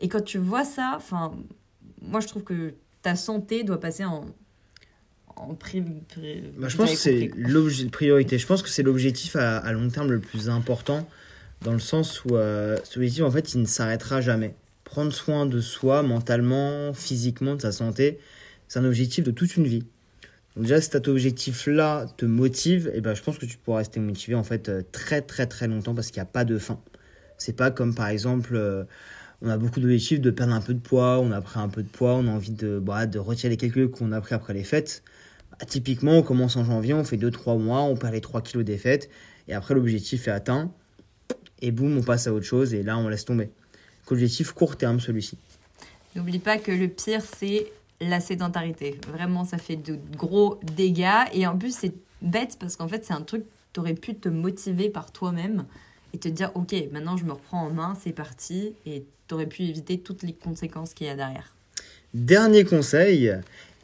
et 0.00 0.08
quand 0.08 0.24
tu 0.24 0.38
vois 0.38 0.64
ça, 0.64 0.94
enfin, 0.96 1.32
moi, 2.02 2.20
je 2.20 2.26
trouve 2.28 2.44
que 2.44 2.74
ta 3.02 3.16
santé 3.16 3.64
doit 3.64 3.80
passer 3.80 4.04
en, 4.04 4.26
en 5.36 5.54
pri- 5.54 5.84
pri- 6.08 6.42
Bah, 6.58 6.68
je 6.68 6.76
pense 6.76 6.90
que 6.90 6.96
c'est 6.96 7.30
priorité. 7.90 8.38
Je 8.38 8.46
pense 8.46 8.62
que 8.62 8.68
c'est 8.68 8.82
l'objectif 8.82 9.36
à, 9.36 9.58
à 9.58 9.72
long 9.72 9.88
terme 9.88 10.10
le 10.10 10.20
plus 10.20 10.48
important, 10.48 11.08
dans 11.62 11.72
le 11.72 11.78
sens 11.78 12.24
où 12.24 12.36
euh, 12.36 12.76
cet 12.84 12.96
objectif, 12.96 13.22
en 13.22 13.30
fait, 13.30 13.54
il 13.54 13.60
ne 13.60 13.66
s'arrêtera 13.66 14.20
jamais. 14.20 14.54
Prendre 14.84 15.12
soin 15.12 15.46
de 15.46 15.60
soi, 15.60 16.02
mentalement, 16.02 16.92
physiquement, 16.92 17.54
de 17.56 17.62
sa 17.62 17.72
santé, 17.72 18.18
c'est 18.68 18.78
un 18.78 18.84
objectif 18.84 19.24
de 19.24 19.30
toute 19.30 19.56
une 19.56 19.66
vie. 19.66 19.84
Donc 20.54 20.64
déjà, 20.64 20.80
si 20.82 20.90
cet 20.90 21.08
objectif-là 21.08 22.06
te 22.18 22.26
motive, 22.26 22.90
et 22.92 23.00
ben, 23.00 23.14
je 23.14 23.22
pense 23.22 23.38
que 23.38 23.46
tu 23.46 23.56
pourras 23.56 23.78
rester 23.78 24.00
motivé 24.00 24.34
en 24.34 24.42
fait 24.44 24.68
euh, 24.68 24.82
très 24.92 25.22
très 25.22 25.46
très 25.46 25.66
longtemps 25.66 25.94
parce 25.94 26.08
qu'il 26.10 26.18
n'y 26.18 26.28
a 26.28 26.30
pas 26.30 26.44
de 26.44 26.58
fin. 26.58 26.78
C'est 27.38 27.56
pas 27.56 27.70
comme 27.70 27.94
par 27.94 28.08
exemple, 28.08 28.54
euh, 28.54 28.84
on 29.42 29.48
a 29.48 29.56
beaucoup 29.56 29.80
d'objectifs 29.80 30.20
de 30.20 30.30
perdre 30.30 30.54
un 30.54 30.60
peu 30.60 30.74
de 30.74 30.80
poids, 30.80 31.18
on 31.18 31.32
a 31.32 31.40
pris 31.40 31.58
un 31.58 31.68
peu 31.68 31.82
de 31.82 31.88
poids, 31.88 32.14
on 32.14 32.26
a 32.28 32.30
envie 32.30 32.52
de, 32.52 32.78
bah, 32.78 33.06
de 33.06 33.18
retirer 33.18 33.50
les 33.50 33.56
quelques 33.56 33.90
qu'on 33.90 34.12
a 34.12 34.20
pris 34.20 34.34
après 34.34 34.54
les 34.54 34.64
fêtes. 34.64 35.02
Bah, 35.50 35.66
typiquement, 35.66 36.18
on 36.18 36.22
commence 36.22 36.56
en 36.56 36.64
janvier, 36.64 36.94
on 36.94 37.04
fait 37.04 37.16
2-3 37.16 37.58
mois, 37.58 37.82
on 37.82 37.96
perd 37.96 38.14
les 38.14 38.20
3 38.20 38.40
kilos 38.42 38.64
des 38.64 38.78
fêtes, 38.78 39.10
et 39.48 39.54
après 39.54 39.74
l'objectif 39.74 40.28
est 40.28 40.30
atteint, 40.30 40.72
et 41.60 41.72
boum, 41.72 41.98
on 41.98 42.02
passe 42.02 42.26
à 42.26 42.32
autre 42.32 42.46
chose, 42.46 42.72
et 42.72 42.82
là 42.82 42.96
on 42.98 43.08
laisse 43.08 43.24
tomber. 43.24 43.50
Objectif 44.08 44.52
court 44.52 44.76
terme 44.76 45.00
celui-ci. 45.00 45.38
N'oublie 46.14 46.38
pas 46.38 46.58
que 46.58 46.70
le 46.70 46.88
pire, 46.88 47.22
c'est 47.24 47.72
la 48.02 48.20
sédentarité. 48.20 49.00
Vraiment, 49.10 49.44
ça 49.44 49.56
fait 49.56 49.76
de 49.76 49.98
gros 50.16 50.60
dégâts. 50.76 51.24
Et 51.32 51.46
en 51.46 51.56
plus, 51.56 51.74
c'est 51.74 51.94
bête 52.20 52.58
parce 52.60 52.76
qu'en 52.76 52.88
fait, 52.88 53.04
c'est 53.06 53.14
un 53.14 53.22
truc, 53.22 53.44
tu 53.72 53.80
aurais 53.80 53.94
pu 53.94 54.14
te 54.14 54.28
motiver 54.28 54.90
par 54.90 55.12
toi-même 55.12 55.64
et 56.12 56.18
te 56.18 56.28
dire, 56.28 56.50
ok, 56.54 56.74
maintenant 56.92 57.16
je 57.16 57.24
me 57.24 57.32
reprends 57.32 57.66
en 57.66 57.70
main, 57.70 57.96
c'est 57.98 58.12
parti. 58.12 58.74
Et 58.84 59.06
tu 59.32 59.34
aurais 59.34 59.46
pu 59.46 59.62
éviter 59.62 59.98
toutes 59.98 60.22
les 60.24 60.34
conséquences 60.34 60.92
qu'il 60.92 61.06
y 61.06 61.10
a 61.10 61.16
derrière. 61.16 61.54
Dernier 62.12 62.64
conseil, 62.64 63.32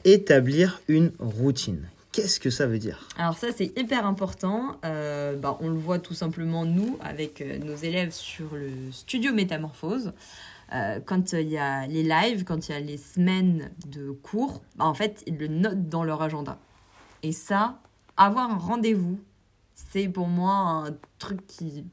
établir 0.04 0.82
une 0.88 1.10
routine. 1.18 1.88
Qu'est-ce 2.12 2.38
que 2.38 2.50
ça 2.50 2.66
veut 2.66 2.78
dire? 2.78 3.08
Alors 3.16 3.38
ça, 3.38 3.48
c'est 3.56 3.72
hyper 3.78 4.04
important. 4.04 4.76
Euh, 4.84 5.36
bah, 5.36 5.56
on 5.60 5.70
le 5.70 5.78
voit 5.78 6.00
tout 6.00 6.12
simplement, 6.12 6.66
nous, 6.66 6.98
avec 7.00 7.40
euh, 7.40 7.58
nos 7.60 7.76
élèves 7.76 8.12
sur 8.12 8.54
le 8.54 8.92
studio 8.92 9.32
Métamorphose. 9.32 10.12
Euh, 10.74 11.00
quand 11.02 11.32
il 11.32 11.48
y 11.48 11.56
a 11.56 11.86
les 11.86 12.02
lives, 12.02 12.44
quand 12.44 12.68
il 12.68 12.72
y 12.72 12.74
a 12.74 12.80
les 12.80 12.98
semaines 12.98 13.70
de 13.86 14.10
cours, 14.10 14.60
bah, 14.76 14.84
en 14.84 14.92
fait, 14.92 15.22
ils 15.26 15.38
le 15.38 15.48
notent 15.48 15.88
dans 15.88 16.04
leur 16.04 16.20
agenda. 16.20 16.58
Et 17.22 17.32
ça, 17.32 17.80
avoir 18.18 18.50
un 18.50 18.58
rendez-vous, 18.58 19.18
c'est 19.74 20.08
pour 20.08 20.28
moi 20.28 20.52
un 20.52 20.96
truc 21.18 21.46
qui... 21.46 21.84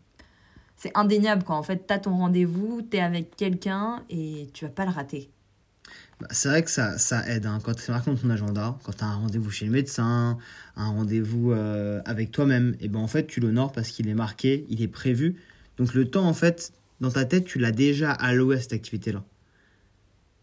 C'est 0.86 0.92
indéniable, 0.94 1.44
quoi. 1.44 1.56
En 1.56 1.64
fait, 1.64 1.88
tu 1.88 1.94
as 1.96 1.98
ton 1.98 2.16
rendez-vous, 2.16 2.84
tu 2.88 2.98
es 2.98 3.00
avec 3.00 3.36
quelqu'un 3.36 4.04
et 4.08 4.50
tu 4.54 4.66
vas 4.66 4.72
pas 4.72 4.86
le 4.86 4.92
rater. 4.92 5.32
Bah, 6.22 6.28
c'est 6.30 6.48
vrai 6.48 6.64
que 6.64 6.70
ça, 6.70 7.00
ça 7.00 7.28
aide. 7.28 7.48
Hein. 7.48 7.58
Quand 7.64 7.74
tu 7.74 7.90
marqué 7.90 8.12
dans 8.12 8.18
ton 8.18 8.30
agenda, 8.30 8.78
quand 8.84 8.92
tu 8.96 9.04
as 9.04 9.08
un 9.08 9.16
rendez-vous 9.16 9.50
chez 9.50 9.66
le 9.66 9.72
médecin, 9.72 10.38
un 10.76 10.90
rendez-vous 10.90 11.54
euh, 11.54 12.04
avec 12.06 12.30
toi-même, 12.30 12.76
et 12.82 12.88
ben 12.88 13.00
en 13.00 13.08
fait, 13.08 13.26
tu 13.26 13.40
l'honores 13.40 13.72
parce 13.72 13.90
qu'il 13.90 14.08
est 14.08 14.14
marqué, 14.14 14.68
il 14.70 14.84
est 14.84 14.88
prévu. 14.88 15.42
Donc 15.78 15.96
le 15.96 16.08
temps, 16.08 16.28
en 16.28 16.36
fait, 16.36 16.72
dans 17.02 17.10
ta 17.10 17.26
tête, 17.26 17.46
tu 17.46 17.58
l'as 17.58 17.72
déjà 17.72 18.12
alloué 18.12 18.58
à 18.58 18.62
cette 18.62 18.74
activité-là. 18.74 19.24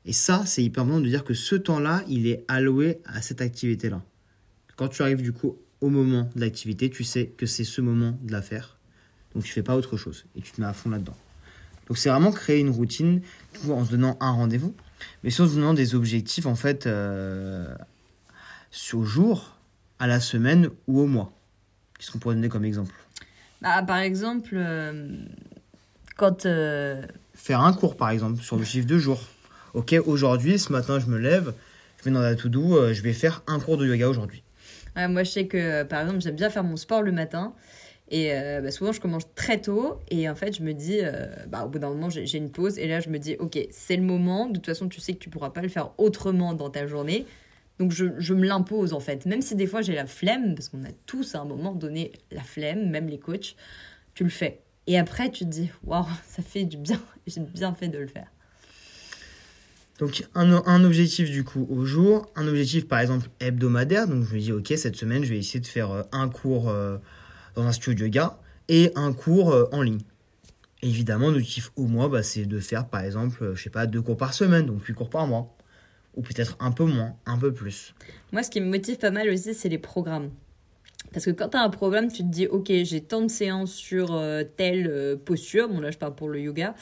Et 0.07 0.13
ça, 0.13 0.43
c'est 0.45 0.65
hyper 0.65 0.83
important 0.83 1.03
de 1.03 1.09
dire 1.09 1.23
que 1.23 1.35
ce 1.35 1.55
temps-là, 1.55 2.03
il 2.09 2.27
est 2.27 2.45
alloué 2.49 3.01
à 3.05 3.23
cette 3.23 3.43
activité-là. 3.43 4.03
Quand 4.75 4.89
tu 4.89 5.03
arrives 5.03 5.23
du 5.23 5.33
coup 5.33 5.57
au 5.81 5.89
moment 5.89 6.29
de 6.35 6.41
l'activité, 6.41 6.91
tu 6.91 7.05
sais 7.05 7.27
que 7.27 7.47
c'est 7.47 7.63
ce 7.63 7.81
moment 7.81 8.19
de 8.23 8.33
la 8.33 8.43
faire. 8.43 8.81
Donc 9.35 9.45
tu 9.45 9.53
fais 9.53 9.63
pas 9.63 9.77
autre 9.77 9.97
chose 9.97 10.25
et 10.37 10.41
tu 10.41 10.53
te 10.53 10.61
mets 10.61 10.67
à 10.67 10.73
fond 10.73 10.91
là-dedans. 10.91 11.17
Donc 11.89 11.99
c'est 11.99 12.09
vraiment 12.11 12.33
créer 12.33 12.61
une 12.61 12.71
routine 12.71 13.23
en 13.69 13.85
se 13.85 13.91
donnant 13.91 14.17
un 14.21 14.31
rendez-vous, 14.31 14.75
mais 15.23 15.31
en 15.41 15.49
se 15.49 15.55
donnant 15.55 15.75
des 15.75 15.95
objectifs 15.95 16.47
en 16.47 16.55
fait 16.55 16.87
euh, 16.87 17.75
au 18.93 19.05
jour, 19.05 19.57
à 19.99 20.07
la 20.07 20.21
semaine 20.21 20.71
ou 20.87 21.01
au 21.01 21.07
mois. 21.07 21.33
Qu'est-ce 21.99 22.11
qu'on 22.11 22.19
pourrait 22.19 22.35
donner 22.35 22.49
comme 22.49 22.65
exemple? 22.65 22.93
Bah, 23.61 23.83
Par 23.83 23.99
exemple, 23.99 24.51
euh, 24.55 25.17
quand... 26.17 26.47
euh, 26.47 27.03
Faire 27.35 27.61
un 27.61 27.73
cours 27.73 27.97
par 27.97 28.11
exemple 28.11 28.43
sur 28.43 28.57
le 28.57 28.65
chiffre 28.65 28.87
de 28.87 28.99
jour. 28.99 29.21
Ok, 29.75 29.95
aujourd'hui, 30.07 30.59
ce 30.59 30.71
matin, 30.73 30.99
je 30.99 31.07
me 31.07 31.19
lève, 31.19 31.55
je 31.99 32.05
vais 32.05 32.11
dans 32.11 32.21
la 32.21 32.35
to-do, 32.35 32.77
euh, 32.77 32.93
je 32.93 33.03
vais 33.03 33.13
faire 33.15 33.43
un 33.47 33.59
cours 33.59 33.79
de 33.79 33.87
yoga 33.87 34.09
aujourd'hui. 34.09 34.43
Ouais, 34.97 35.09
moi, 35.09 35.23
je 35.23 35.31
sais 35.31 35.47
que, 35.47 35.83
par 35.85 36.03
exemple, 36.03 36.21
j'aime 36.21 36.37
bien 36.37 36.51
faire 36.51 36.65
mon 36.65 36.77
sport 36.77 37.03
le 37.03 37.13
matin. 37.13 37.55
Et 38.09 38.33
euh, 38.33 38.61
bah, 38.61 38.71
souvent, 38.71 38.93
je 38.93 39.01
commence 39.01 39.33
très 39.35 39.61
tôt. 39.61 39.99
Et 40.11 40.29
en 40.29 40.35
fait, 40.35 40.57
je 40.57 40.63
me 40.63 40.73
dis, 40.73 40.99
euh, 41.01 41.27
bah, 41.49 41.65
au 41.65 41.69
bout 41.69 41.79
d'un 41.79 41.89
moment, 41.89 42.11
j'ai 42.11 42.37
une 42.37 42.51
pause. 42.51 42.79
Et 42.79 42.87
là, 42.87 43.01
je 43.01 43.09
me 43.09 43.19
dis, 43.19 43.37
OK, 43.39 43.59
c'est 43.71 43.97
le 43.97 44.03
moment. 44.03 44.49
De 44.49 44.55
toute 44.55 44.67
façon, 44.67 44.89
tu 44.89 45.01
sais 45.01 45.15
que 45.15 45.19
tu 45.19 45.31
pourras 45.31 45.51
pas 45.51 45.63
le 45.63 45.69
faire 45.69 45.93
autrement 45.99 46.55
dans 46.55 46.71
ta 46.71 46.87
journée. 46.87 47.27
Donc, 47.79 47.93
je, 47.93 48.07
je 48.19 48.35
me 48.35 48.47
l'impose, 48.47 48.93
en 48.93 49.01
fait. 49.01 49.25
Même 49.27 49.41
si 49.41 49.55
des 49.55 49.67
fois, 49.67 49.81
j'ai 49.81 49.95
la 49.95 50.07
flemme, 50.07 50.55
parce 50.55 50.69
qu'on 50.69 50.85
a 50.85 50.93
tous 51.07 51.35
à 51.35 51.41
un 51.41 51.45
moment 51.45 51.73
donné 51.73 52.13
la 52.31 52.43
flemme, 52.43 52.91
même 52.91 53.09
les 53.09 53.19
coachs, 53.19 53.57
tu 54.15 54.25
le 54.25 54.31
fais. 54.31 54.61
Et 54.87 54.99
après, 54.99 55.31
tu 55.31 55.45
te 55.45 55.51
dis, 55.51 55.71
waouh, 55.85 56.05
ça 56.27 56.43
fait 56.43 56.65
du 56.65 56.77
bien. 56.77 57.01
J'ai 57.27 57.41
bien 57.41 57.73
fait 57.73 57.89
de 57.89 57.99
le 57.99 58.09
faire. 58.09 58.27
Donc 59.99 60.25
un, 60.35 60.51
un 60.67 60.85
objectif 60.85 61.31
du 61.31 61.45
coup 61.45 61.69
au 61.71 61.85
jour, 61.85 62.27
un 62.35 62.49
objectif 62.49 62.89
par 62.89 62.99
exemple 62.99 63.29
hebdomadaire. 63.39 64.09
Donc 64.09 64.25
je 64.25 64.35
me 64.35 64.41
dis 64.41 64.51
ok 64.51 64.73
cette 64.77 64.97
semaine 64.97 65.23
je 65.23 65.31
vais 65.31 65.39
essayer 65.39 65.61
de 65.61 65.67
faire 65.67 65.93
euh, 65.93 66.03
un 66.11 66.29
cours 66.29 66.75
dans 67.55 67.65
un 67.65 67.73
studio 67.73 68.09
de 68.09 68.15
yoga 68.15 68.39
et 68.69 68.93
un 68.95 69.13
cours 69.13 69.53
euh, 69.53 69.69
en 69.73 69.83
ligne. 69.83 70.01
Et 70.83 70.89
évidemment 70.89 71.31
l'objectif 71.31 71.71
au 71.77 71.87
mois 71.87 72.09
bah, 72.09 72.23
c'est 72.23 72.47
de 72.47 72.59
faire 72.59 72.89
par 72.89 73.03
exemple 73.03 73.43
euh, 73.43 73.55
je 73.55 73.63
sais 73.63 73.71
pas 73.71 73.87
deux 73.87 74.03
cours 74.03 74.17
par 74.17 74.35
semaine 74.35 74.67
donc 74.67 74.85
huit 74.85 74.95
cours 74.95 75.11
par 75.11 75.27
mois 75.27 75.55
ou 76.15 76.23
peut-être 76.23 76.57
un 76.61 76.73
peu 76.73 76.85
moins, 76.85 77.17
un 77.25 77.39
peu 77.39 77.55
plus. 77.55 77.95
Moi, 78.33 78.43
ce 78.43 78.51
qui 78.51 78.61
me 78.61 78.67
motive 78.67 78.99
pas 78.99 79.11
mal 79.11 79.31
aussi, 79.31 79.55
c'est 79.55 79.71
les 79.71 79.79
programmes. 79.79 80.31
Parce 81.11 81.25
que 81.25 81.31
quand 81.31 81.49
tu 81.49 81.57
as 81.57 81.63
un 81.63 81.71
programme, 81.71 82.13
tu 82.13 82.19
te 82.19 82.29
dis, 82.29 82.47
OK, 82.47 82.71
j'ai 82.71 83.01
tant 83.01 83.23
de 83.23 83.31
séances 83.31 83.73
sur 83.73 84.15
euh, 84.15 84.45
telle 84.45 85.19
posture. 85.25 85.71
Bon, 85.71 85.81
là, 85.81 85.91
je 85.91 85.97
parle 85.97 86.15
pour 86.15 86.29
le 86.29 86.41
yoga. 86.41 86.75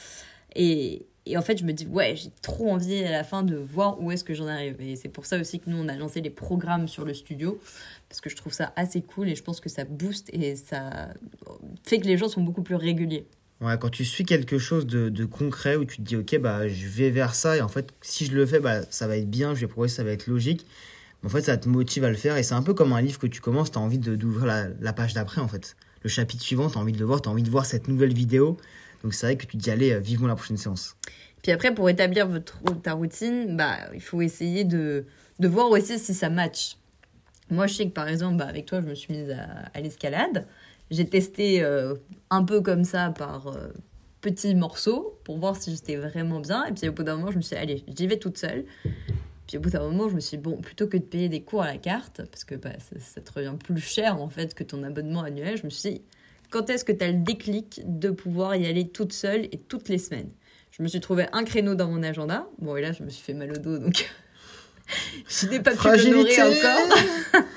Et, 0.56 1.06
et 1.26 1.36
en 1.36 1.42
fait, 1.42 1.58
je 1.58 1.64
me 1.64 1.72
dis, 1.72 1.86
ouais, 1.86 2.16
j'ai 2.16 2.30
trop 2.42 2.70
envie 2.70 3.04
à 3.04 3.10
la 3.10 3.24
fin 3.24 3.42
de 3.42 3.56
voir 3.56 4.00
où 4.00 4.10
est-ce 4.10 4.24
que 4.24 4.34
j'en 4.34 4.46
arrive. 4.46 4.80
Et 4.80 4.96
c'est 4.96 5.08
pour 5.08 5.26
ça 5.26 5.38
aussi 5.38 5.60
que 5.60 5.68
nous, 5.68 5.76
on 5.76 5.88
a 5.88 5.94
lancé 5.94 6.20
les 6.20 6.30
programmes 6.30 6.88
sur 6.88 7.04
le 7.04 7.12
studio. 7.14 7.60
Parce 8.08 8.20
que 8.20 8.30
je 8.30 8.36
trouve 8.36 8.52
ça 8.52 8.72
assez 8.76 9.02
cool 9.02 9.28
et 9.28 9.34
je 9.34 9.42
pense 9.42 9.60
que 9.60 9.68
ça 9.68 9.84
booste 9.84 10.30
et 10.32 10.56
ça 10.56 11.10
fait 11.84 12.00
que 12.00 12.06
les 12.06 12.16
gens 12.16 12.28
sont 12.28 12.42
beaucoup 12.42 12.62
plus 12.62 12.74
réguliers. 12.74 13.26
Ouais, 13.60 13.76
quand 13.78 13.90
tu 13.90 14.04
suis 14.04 14.24
quelque 14.24 14.58
chose 14.58 14.86
de, 14.86 15.10
de 15.10 15.24
concret 15.26 15.76
où 15.76 15.84
tu 15.84 15.98
te 15.98 16.02
dis 16.02 16.16
ok 16.16 16.38
bah 16.38 16.66
je 16.66 16.88
vais 16.88 17.10
vers 17.10 17.34
ça 17.34 17.58
et 17.58 17.60
en 17.60 17.68
fait 17.68 17.92
si 18.00 18.24
je 18.24 18.32
le 18.32 18.46
fais 18.46 18.58
bah 18.58 18.80
ça 18.88 19.06
va 19.06 19.18
être 19.18 19.28
bien, 19.28 19.54
je 19.54 19.60
vais 19.60 19.66
progresser, 19.66 19.96
ça 19.96 20.04
va 20.04 20.12
être 20.12 20.26
logique. 20.26 20.64
En 21.22 21.28
fait 21.28 21.42
ça 21.42 21.58
te 21.58 21.68
motive 21.68 22.04
à 22.04 22.08
le 22.08 22.16
faire 22.16 22.38
et 22.38 22.42
c'est 22.42 22.54
un 22.54 22.62
peu 22.62 22.72
comme 22.72 22.94
un 22.94 23.02
livre 23.02 23.18
que 23.18 23.26
tu 23.26 23.42
commences, 23.42 23.70
tu 23.70 23.76
as 23.76 23.82
envie 23.82 23.98
d'ouvrir 23.98 24.46
la, 24.46 24.68
la 24.80 24.92
page 24.94 25.12
d'après 25.12 25.42
en 25.42 25.48
fait. 25.48 25.76
Le 26.02 26.08
chapitre 26.08 26.42
suivant, 26.42 26.70
tu 26.70 26.78
as 26.78 26.80
envie 26.80 26.94
de 26.94 26.98
le 26.98 27.04
voir, 27.04 27.20
tu 27.20 27.28
as 27.28 27.32
envie 27.32 27.42
de 27.42 27.50
voir 27.50 27.66
cette 27.66 27.86
nouvelle 27.86 28.14
vidéo. 28.14 28.56
Donc 29.02 29.14
c'est 29.14 29.26
vrai 29.26 29.36
que 29.36 29.46
tu 29.46 29.56
dis 29.56 29.70
allez, 29.70 29.92
euh, 29.92 29.98
vivement 29.98 30.28
la 30.28 30.36
prochaine 30.36 30.56
séance. 30.56 30.96
Puis 31.42 31.52
après, 31.52 31.74
pour 31.74 31.88
établir 31.88 32.28
ta 32.82 32.92
routine, 32.92 33.56
bah, 33.56 33.76
il 33.94 34.02
faut 34.02 34.20
essayer 34.20 34.64
de, 34.64 35.06
de 35.38 35.48
voir 35.48 35.70
aussi 35.70 35.98
si 35.98 36.12
ça 36.12 36.28
match. 36.28 36.76
Moi, 37.50 37.66
je 37.66 37.74
sais 37.74 37.86
que 37.86 37.92
par 37.92 38.08
exemple, 38.08 38.36
bah, 38.36 38.46
avec 38.46 38.66
toi, 38.66 38.80
je 38.80 38.86
me 38.86 38.94
suis 38.94 39.12
mise 39.12 39.30
à, 39.30 39.46
à 39.72 39.80
l'escalade. 39.80 40.46
J'ai 40.90 41.06
testé 41.06 41.62
euh, 41.62 41.94
un 42.30 42.44
peu 42.44 42.60
comme 42.60 42.84
ça 42.84 43.10
par 43.10 43.46
euh, 43.48 43.68
petits 44.20 44.54
morceaux 44.54 45.18
pour 45.24 45.38
voir 45.38 45.56
si 45.56 45.74
j'étais 45.74 45.96
vraiment 45.96 46.40
bien. 46.40 46.64
Et 46.66 46.72
puis 46.72 46.88
au 46.88 46.92
bout 46.92 47.04
d'un 47.04 47.16
moment, 47.16 47.30
je 47.30 47.36
me 47.38 47.42
suis 47.42 47.56
dit, 47.56 47.62
allez, 47.62 47.84
j'y 47.96 48.06
vais 48.06 48.18
toute 48.18 48.36
seule. 48.36 48.64
Puis 49.46 49.56
au 49.56 49.60
bout 49.60 49.70
d'un 49.70 49.80
moment, 49.80 50.08
je 50.08 50.14
me 50.14 50.20
suis 50.20 50.36
dit, 50.36 50.42
bon, 50.42 50.56
plutôt 50.56 50.86
que 50.88 50.96
de 50.96 51.02
payer 51.02 51.28
des 51.28 51.42
cours 51.42 51.62
à 51.62 51.66
la 51.66 51.78
carte, 51.78 52.22
parce 52.30 52.44
que 52.44 52.54
bah, 52.54 52.70
ça, 52.78 53.00
ça 53.00 53.20
te 53.20 53.32
revient 53.32 53.54
plus 53.58 53.80
cher 53.80 54.20
en 54.20 54.28
fait 54.28 54.54
que 54.54 54.62
ton 54.62 54.82
abonnement 54.82 55.22
annuel, 55.22 55.56
je 55.56 55.64
me 55.64 55.70
suis 55.70 55.90
dit, 55.90 56.02
quand 56.50 56.68
est-ce 56.68 56.84
que 56.84 56.92
tu 56.92 57.04
as 57.04 57.08
le 57.08 57.18
déclic 57.18 57.80
de 57.84 58.10
pouvoir 58.10 58.56
y 58.56 58.66
aller 58.66 58.88
toute 58.88 59.12
seule 59.12 59.46
et 59.52 59.58
toutes 59.68 59.88
les 59.88 59.98
semaines? 59.98 60.30
Je 60.70 60.82
me 60.82 60.88
suis 60.88 61.00
trouvé 61.00 61.26
un 61.32 61.44
créneau 61.44 61.74
dans 61.74 61.88
mon 61.88 62.02
agenda. 62.02 62.46
Bon, 62.58 62.76
et 62.76 62.82
là, 62.82 62.92
je 62.92 63.02
me 63.02 63.10
suis 63.10 63.22
fait 63.22 63.34
mal 63.34 63.52
au 63.52 63.56
dos, 63.56 63.78
donc 63.78 64.08
je 65.28 65.46
n'ai 65.46 65.60
pas 65.60 65.70
pu 65.72 65.76
Fragilité 65.78 66.42
encore. 66.42 66.98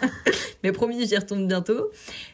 Mais 0.63 0.71
promis, 0.71 1.05
j'y 1.05 1.17
retourne 1.17 1.47
bientôt. 1.47 1.91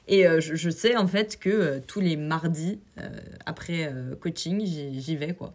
Et 0.08 0.28
euh, 0.28 0.40
je, 0.40 0.56
je 0.56 0.70
sais 0.70 0.96
en 0.96 1.08
fait 1.08 1.40
que 1.40 1.50
euh, 1.50 1.80
tous 1.86 2.00
les 2.00 2.16
mardis, 2.16 2.80
euh, 3.00 3.10
après 3.46 3.92
coaching, 4.20 4.66
j'y 4.66 5.16
vais 5.16 5.34
quoi. 5.34 5.54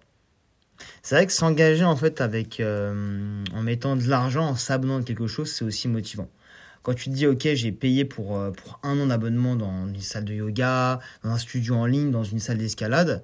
C'est 1.02 1.14
vrai 1.14 1.26
que 1.26 1.32
s'engager 1.32 1.84
en 1.84 1.94
fait 1.94 2.20
avec 2.20 2.60
en 2.60 3.62
mettant 3.62 3.94
de 3.94 4.08
l'argent, 4.08 4.48
en 4.48 4.56
s'abonnant 4.56 5.02
quelque 5.02 5.28
chose, 5.28 5.52
c'est 5.52 5.64
aussi 5.64 5.86
motivant. 5.86 6.28
Quand 6.84 6.94
tu 6.94 7.06
te 7.10 7.14
dis 7.14 7.26
ok, 7.26 7.48
j'ai 7.54 7.72
payé 7.72 8.04
pour, 8.04 8.38
euh, 8.38 8.50
pour 8.52 8.78
un 8.84 8.96
an 9.00 9.06
d'abonnement 9.06 9.56
dans 9.56 9.88
une 9.88 10.00
salle 10.00 10.24
de 10.26 10.34
yoga, 10.34 11.00
dans 11.24 11.30
un 11.30 11.38
studio 11.38 11.74
en 11.74 11.86
ligne, 11.86 12.10
dans 12.12 12.22
une 12.24 12.38
salle 12.38 12.58
d'escalade, 12.58 13.22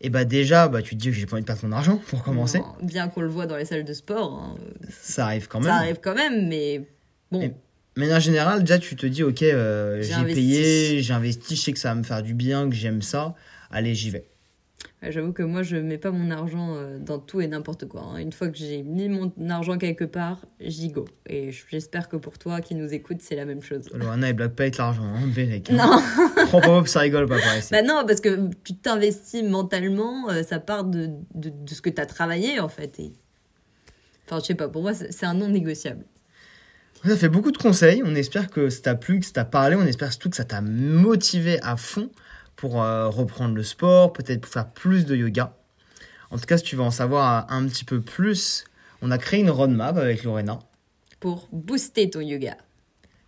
et 0.00 0.08
bah 0.10 0.24
déjà 0.24 0.66
bah 0.68 0.82
tu 0.82 0.96
te 0.96 1.00
dis 1.00 1.08
que 1.10 1.12
j'ai 1.14 1.26
pas 1.26 1.34
envie 1.34 1.42
de 1.42 1.46
perdre 1.46 1.64
mon 1.68 1.72
argent 1.76 2.00
pour 2.08 2.22
commencer. 2.24 2.60
Bien 2.82 3.08
qu'on 3.08 3.20
le 3.20 3.28
voit 3.28 3.46
dans 3.46 3.56
les 3.56 3.66
salles 3.66 3.84
de 3.84 3.92
sport, 3.92 4.32
hein, 4.42 4.56
Ça 5.00 5.26
arrive 5.26 5.46
quand 5.48 5.60
même. 5.60 5.68
ça 5.70 5.76
arrive 5.76 5.98
quand 6.02 6.14
même, 6.14 6.48
mais 6.48 6.82
bon. 7.30 7.42
Et- 7.42 7.52
Mais 7.96 8.12
en 8.12 8.18
général, 8.18 8.60
déjà 8.64 8.78
tu 8.80 8.96
te 8.96 9.06
dis 9.06 9.22
ok, 9.22 9.42
euh, 9.42 10.02
J'ai 10.02 10.24
payé, 10.24 11.00
j'ai 11.02 11.12
investi, 11.14 11.54
je 11.56 11.60
sais 11.62 11.72
que 11.72 11.78
ça 11.78 11.90
va 11.90 11.94
me 11.96 12.02
faire 12.02 12.22
du 12.24 12.34
bien, 12.34 12.68
que 12.68 12.74
j'aime 12.74 13.02
ça. 13.02 13.34
Allez, 13.70 13.94
j'y 13.94 14.10
vais. 14.10 14.24
Ouais, 15.04 15.12
J'avoue 15.12 15.32
que 15.32 15.42
moi, 15.42 15.62
je 15.62 15.76
mets 15.76 15.98
pas 15.98 16.10
mon 16.10 16.30
argent 16.30 16.74
euh, 16.76 16.98
dans 16.98 17.18
tout 17.18 17.40
et 17.40 17.46
n'importe 17.46 17.86
quoi. 17.86 18.02
hein. 18.02 18.16
Une 18.16 18.32
fois 18.32 18.48
que 18.48 18.56
j'ai 18.56 18.82
mis 18.82 19.08
mon 19.08 19.32
argent 19.50 19.76
quelque 19.76 20.04
part, 20.04 20.46
j'y 20.60 20.88
go. 20.88 21.04
Et 21.26 21.50
j'espère 21.70 22.08
que 22.08 22.16
pour 22.16 22.38
toi 22.38 22.60
qui 22.60 22.74
nous 22.74 22.92
écoute, 22.94 23.18
c'est 23.20 23.36
la 23.36 23.44
même 23.44 23.62
chose. 23.62 23.88
Loana, 23.92 24.28
elle 24.30 24.36
blague 24.36 24.52
pas 24.52 24.62
avec 24.64 24.78
l'argent, 24.78 25.04
hein, 25.04 25.26
Bélec. 25.34 25.70
Non, 25.70 26.00
Prends 26.48 26.60
pas 26.60 26.82
que 26.82 26.88
ça 26.88 27.00
rigole 27.00 27.26
pas 27.28 27.38
par 27.38 27.56
ici. 27.58 27.68
bah 27.70 27.82
non, 27.82 28.04
parce 28.06 28.20
que 28.20 28.48
tu 28.64 28.74
t'investis 28.76 29.42
mentalement, 29.42 30.30
euh, 30.30 30.42
ça 30.42 30.58
part 30.58 30.84
de, 30.84 31.10
de, 31.34 31.50
de 31.50 31.74
ce 31.74 31.82
que 31.82 31.90
tu 31.90 32.00
as 32.00 32.06
travaillé 32.06 32.58
en 32.60 32.68
fait. 32.68 32.98
Et... 32.98 33.12
Enfin, 34.26 34.38
je 34.40 34.46
sais 34.46 34.54
pas, 34.54 34.68
pour 34.68 34.82
moi, 34.82 34.94
c'est 34.94 35.12
c'est 35.12 35.26
un 35.26 35.34
non 35.34 35.48
négociable. 35.48 36.04
Ça 37.04 37.16
fait 37.16 37.28
beaucoup 37.28 37.52
de 37.52 37.58
conseils. 37.58 38.02
On 38.06 38.14
espère 38.14 38.48
que 38.48 38.70
ça 38.70 38.80
t'a 38.80 38.94
plu, 38.94 39.20
que 39.20 39.26
ça 39.26 39.32
t'a 39.32 39.44
parlé. 39.44 39.76
On 39.76 39.84
espère 39.84 40.10
surtout 40.10 40.30
que 40.30 40.36
ça 40.36 40.44
t'a 40.44 40.62
motivé 40.62 41.60
à 41.62 41.76
fond 41.76 42.08
pour 42.64 42.82
euh, 42.82 43.10
reprendre 43.10 43.54
le 43.54 43.62
sport, 43.62 44.14
peut-être 44.14 44.40
pour 44.40 44.50
faire 44.50 44.70
plus 44.70 45.04
de 45.04 45.14
yoga. 45.14 45.54
En 46.30 46.38
tout 46.38 46.46
cas, 46.46 46.56
si 46.56 46.64
tu 46.64 46.76
veux 46.76 46.82
en 46.82 46.90
savoir 46.90 47.44
un 47.50 47.66
petit 47.66 47.84
peu 47.84 48.00
plus, 48.00 48.64
on 49.02 49.10
a 49.10 49.18
créé 49.18 49.40
une 49.40 49.50
roadmap 49.50 49.98
avec 49.98 50.24
Lorena. 50.24 50.60
Pour 51.20 51.46
booster 51.52 52.08
ton 52.08 52.20
yoga. 52.20 52.56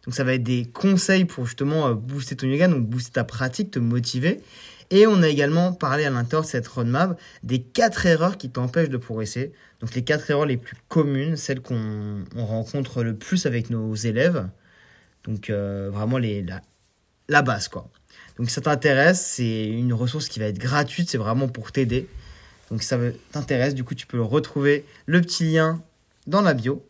Donc 0.07 0.15
ça 0.15 0.25
va 0.25 0.33
être 0.33 0.43
des 0.43 0.65
conseils 0.65 1.27
pour 1.27 1.45
justement 1.45 1.89
euh, 1.89 1.93
booster 1.93 2.35
ton 2.35 2.47
yoga, 2.47 2.67
donc 2.67 2.87
booster 2.87 3.13
ta 3.13 3.25
pratique, 3.25 3.73
te 3.73 3.79
motiver. 3.79 4.41
Et 4.89 5.07
on 5.07 5.23
a 5.23 5.29
également 5.29 5.75
parlé 5.75 6.07
à 6.07 6.11
l'intérieur 6.11 6.45
de 6.45 6.49
cette 6.49 6.67
roadmap 6.67 7.21
des 7.43 7.61
quatre 7.61 8.07
erreurs 8.07 8.39
qui 8.39 8.49
t'empêchent 8.49 8.89
de 8.89 8.97
progresser. 8.97 9.53
Donc 9.81 9.95
les 9.95 10.03
quatre 10.03 10.31
erreurs 10.31 10.47
les 10.47 10.57
plus 10.57 10.79
communes, 10.89 11.37
celles 11.37 11.61
qu'on 11.61 12.25
on 12.35 12.47
rencontre 12.47 13.03
le 13.03 13.15
plus 13.15 13.45
avec 13.45 13.69
nos 13.69 13.95
élèves. 13.95 14.49
Donc 15.25 15.51
euh, 15.51 15.91
vraiment 15.93 16.17
les, 16.17 16.41
la, 16.41 16.63
la 17.29 17.43
base 17.43 17.69
quoi. 17.69 17.91
Donc 18.39 18.49
si 18.49 18.55
ça 18.55 18.61
t'intéresse, 18.61 19.25
c'est 19.25 19.67
une 19.67 19.93
ressource 19.93 20.29
qui 20.29 20.39
va 20.39 20.47
être 20.47 20.59
gratuite, 20.59 21.11
c'est 21.11 21.19
vraiment 21.19 21.49
pour 21.49 21.73
t'aider. 21.73 22.09
Donc 22.71 22.83
si 22.83 22.89
ça 22.89 22.99
t'intéresse, 23.33 23.75
du 23.75 23.85
coup 23.85 23.95
tu 23.95 24.07
peux 24.07 24.21
retrouver 24.21 24.85
le 25.07 25.21
petit 25.21 25.53
lien 25.53 25.83
dans 26.27 26.43
la 26.43 26.55
bio. 26.55 26.85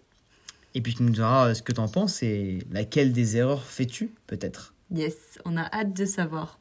Et 0.74 0.80
puis 0.80 0.94
tu 0.94 1.02
nous 1.02 1.10
diras 1.10 1.54
ce 1.54 1.62
que 1.62 1.72
t'en 1.72 1.88
penses 1.88 2.22
et 2.22 2.58
laquelle 2.70 3.12
des 3.12 3.36
erreurs 3.36 3.64
fais-tu, 3.64 4.10
peut-être. 4.26 4.74
Yes, 4.90 5.38
on 5.44 5.56
a 5.56 5.64
hâte 5.72 5.94
de 5.94 6.04
savoir. 6.04 6.58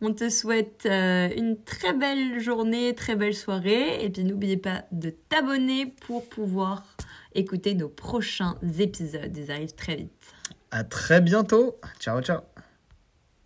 On 0.00 0.12
te 0.12 0.28
souhaite 0.28 0.86
euh, 0.86 1.30
une 1.36 1.56
très 1.62 1.94
belle 1.94 2.40
journée, 2.40 2.94
très 2.94 3.16
belle 3.16 3.34
soirée. 3.34 4.04
Et 4.04 4.10
puis 4.10 4.24
n'oubliez 4.24 4.56
pas 4.56 4.84
de 4.92 5.14
t'abonner 5.28 5.86
pour 5.86 6.28
pouvoir 6.28 6.82
écouter 7.34 7.74
nos 7.74 7.88
prochains 7.88 8.56
épisodes. 8.78 9.36
Ils 9.36 9.50
arrivent 9.50 9.74
très 9.74 9.96
vite. 9.96 10.34
À 10.70 10.84
très 10.84 11.20
bientôt. 11.20 11.78
Ciao, 12.00 12.20
ciao. 12.20 12.40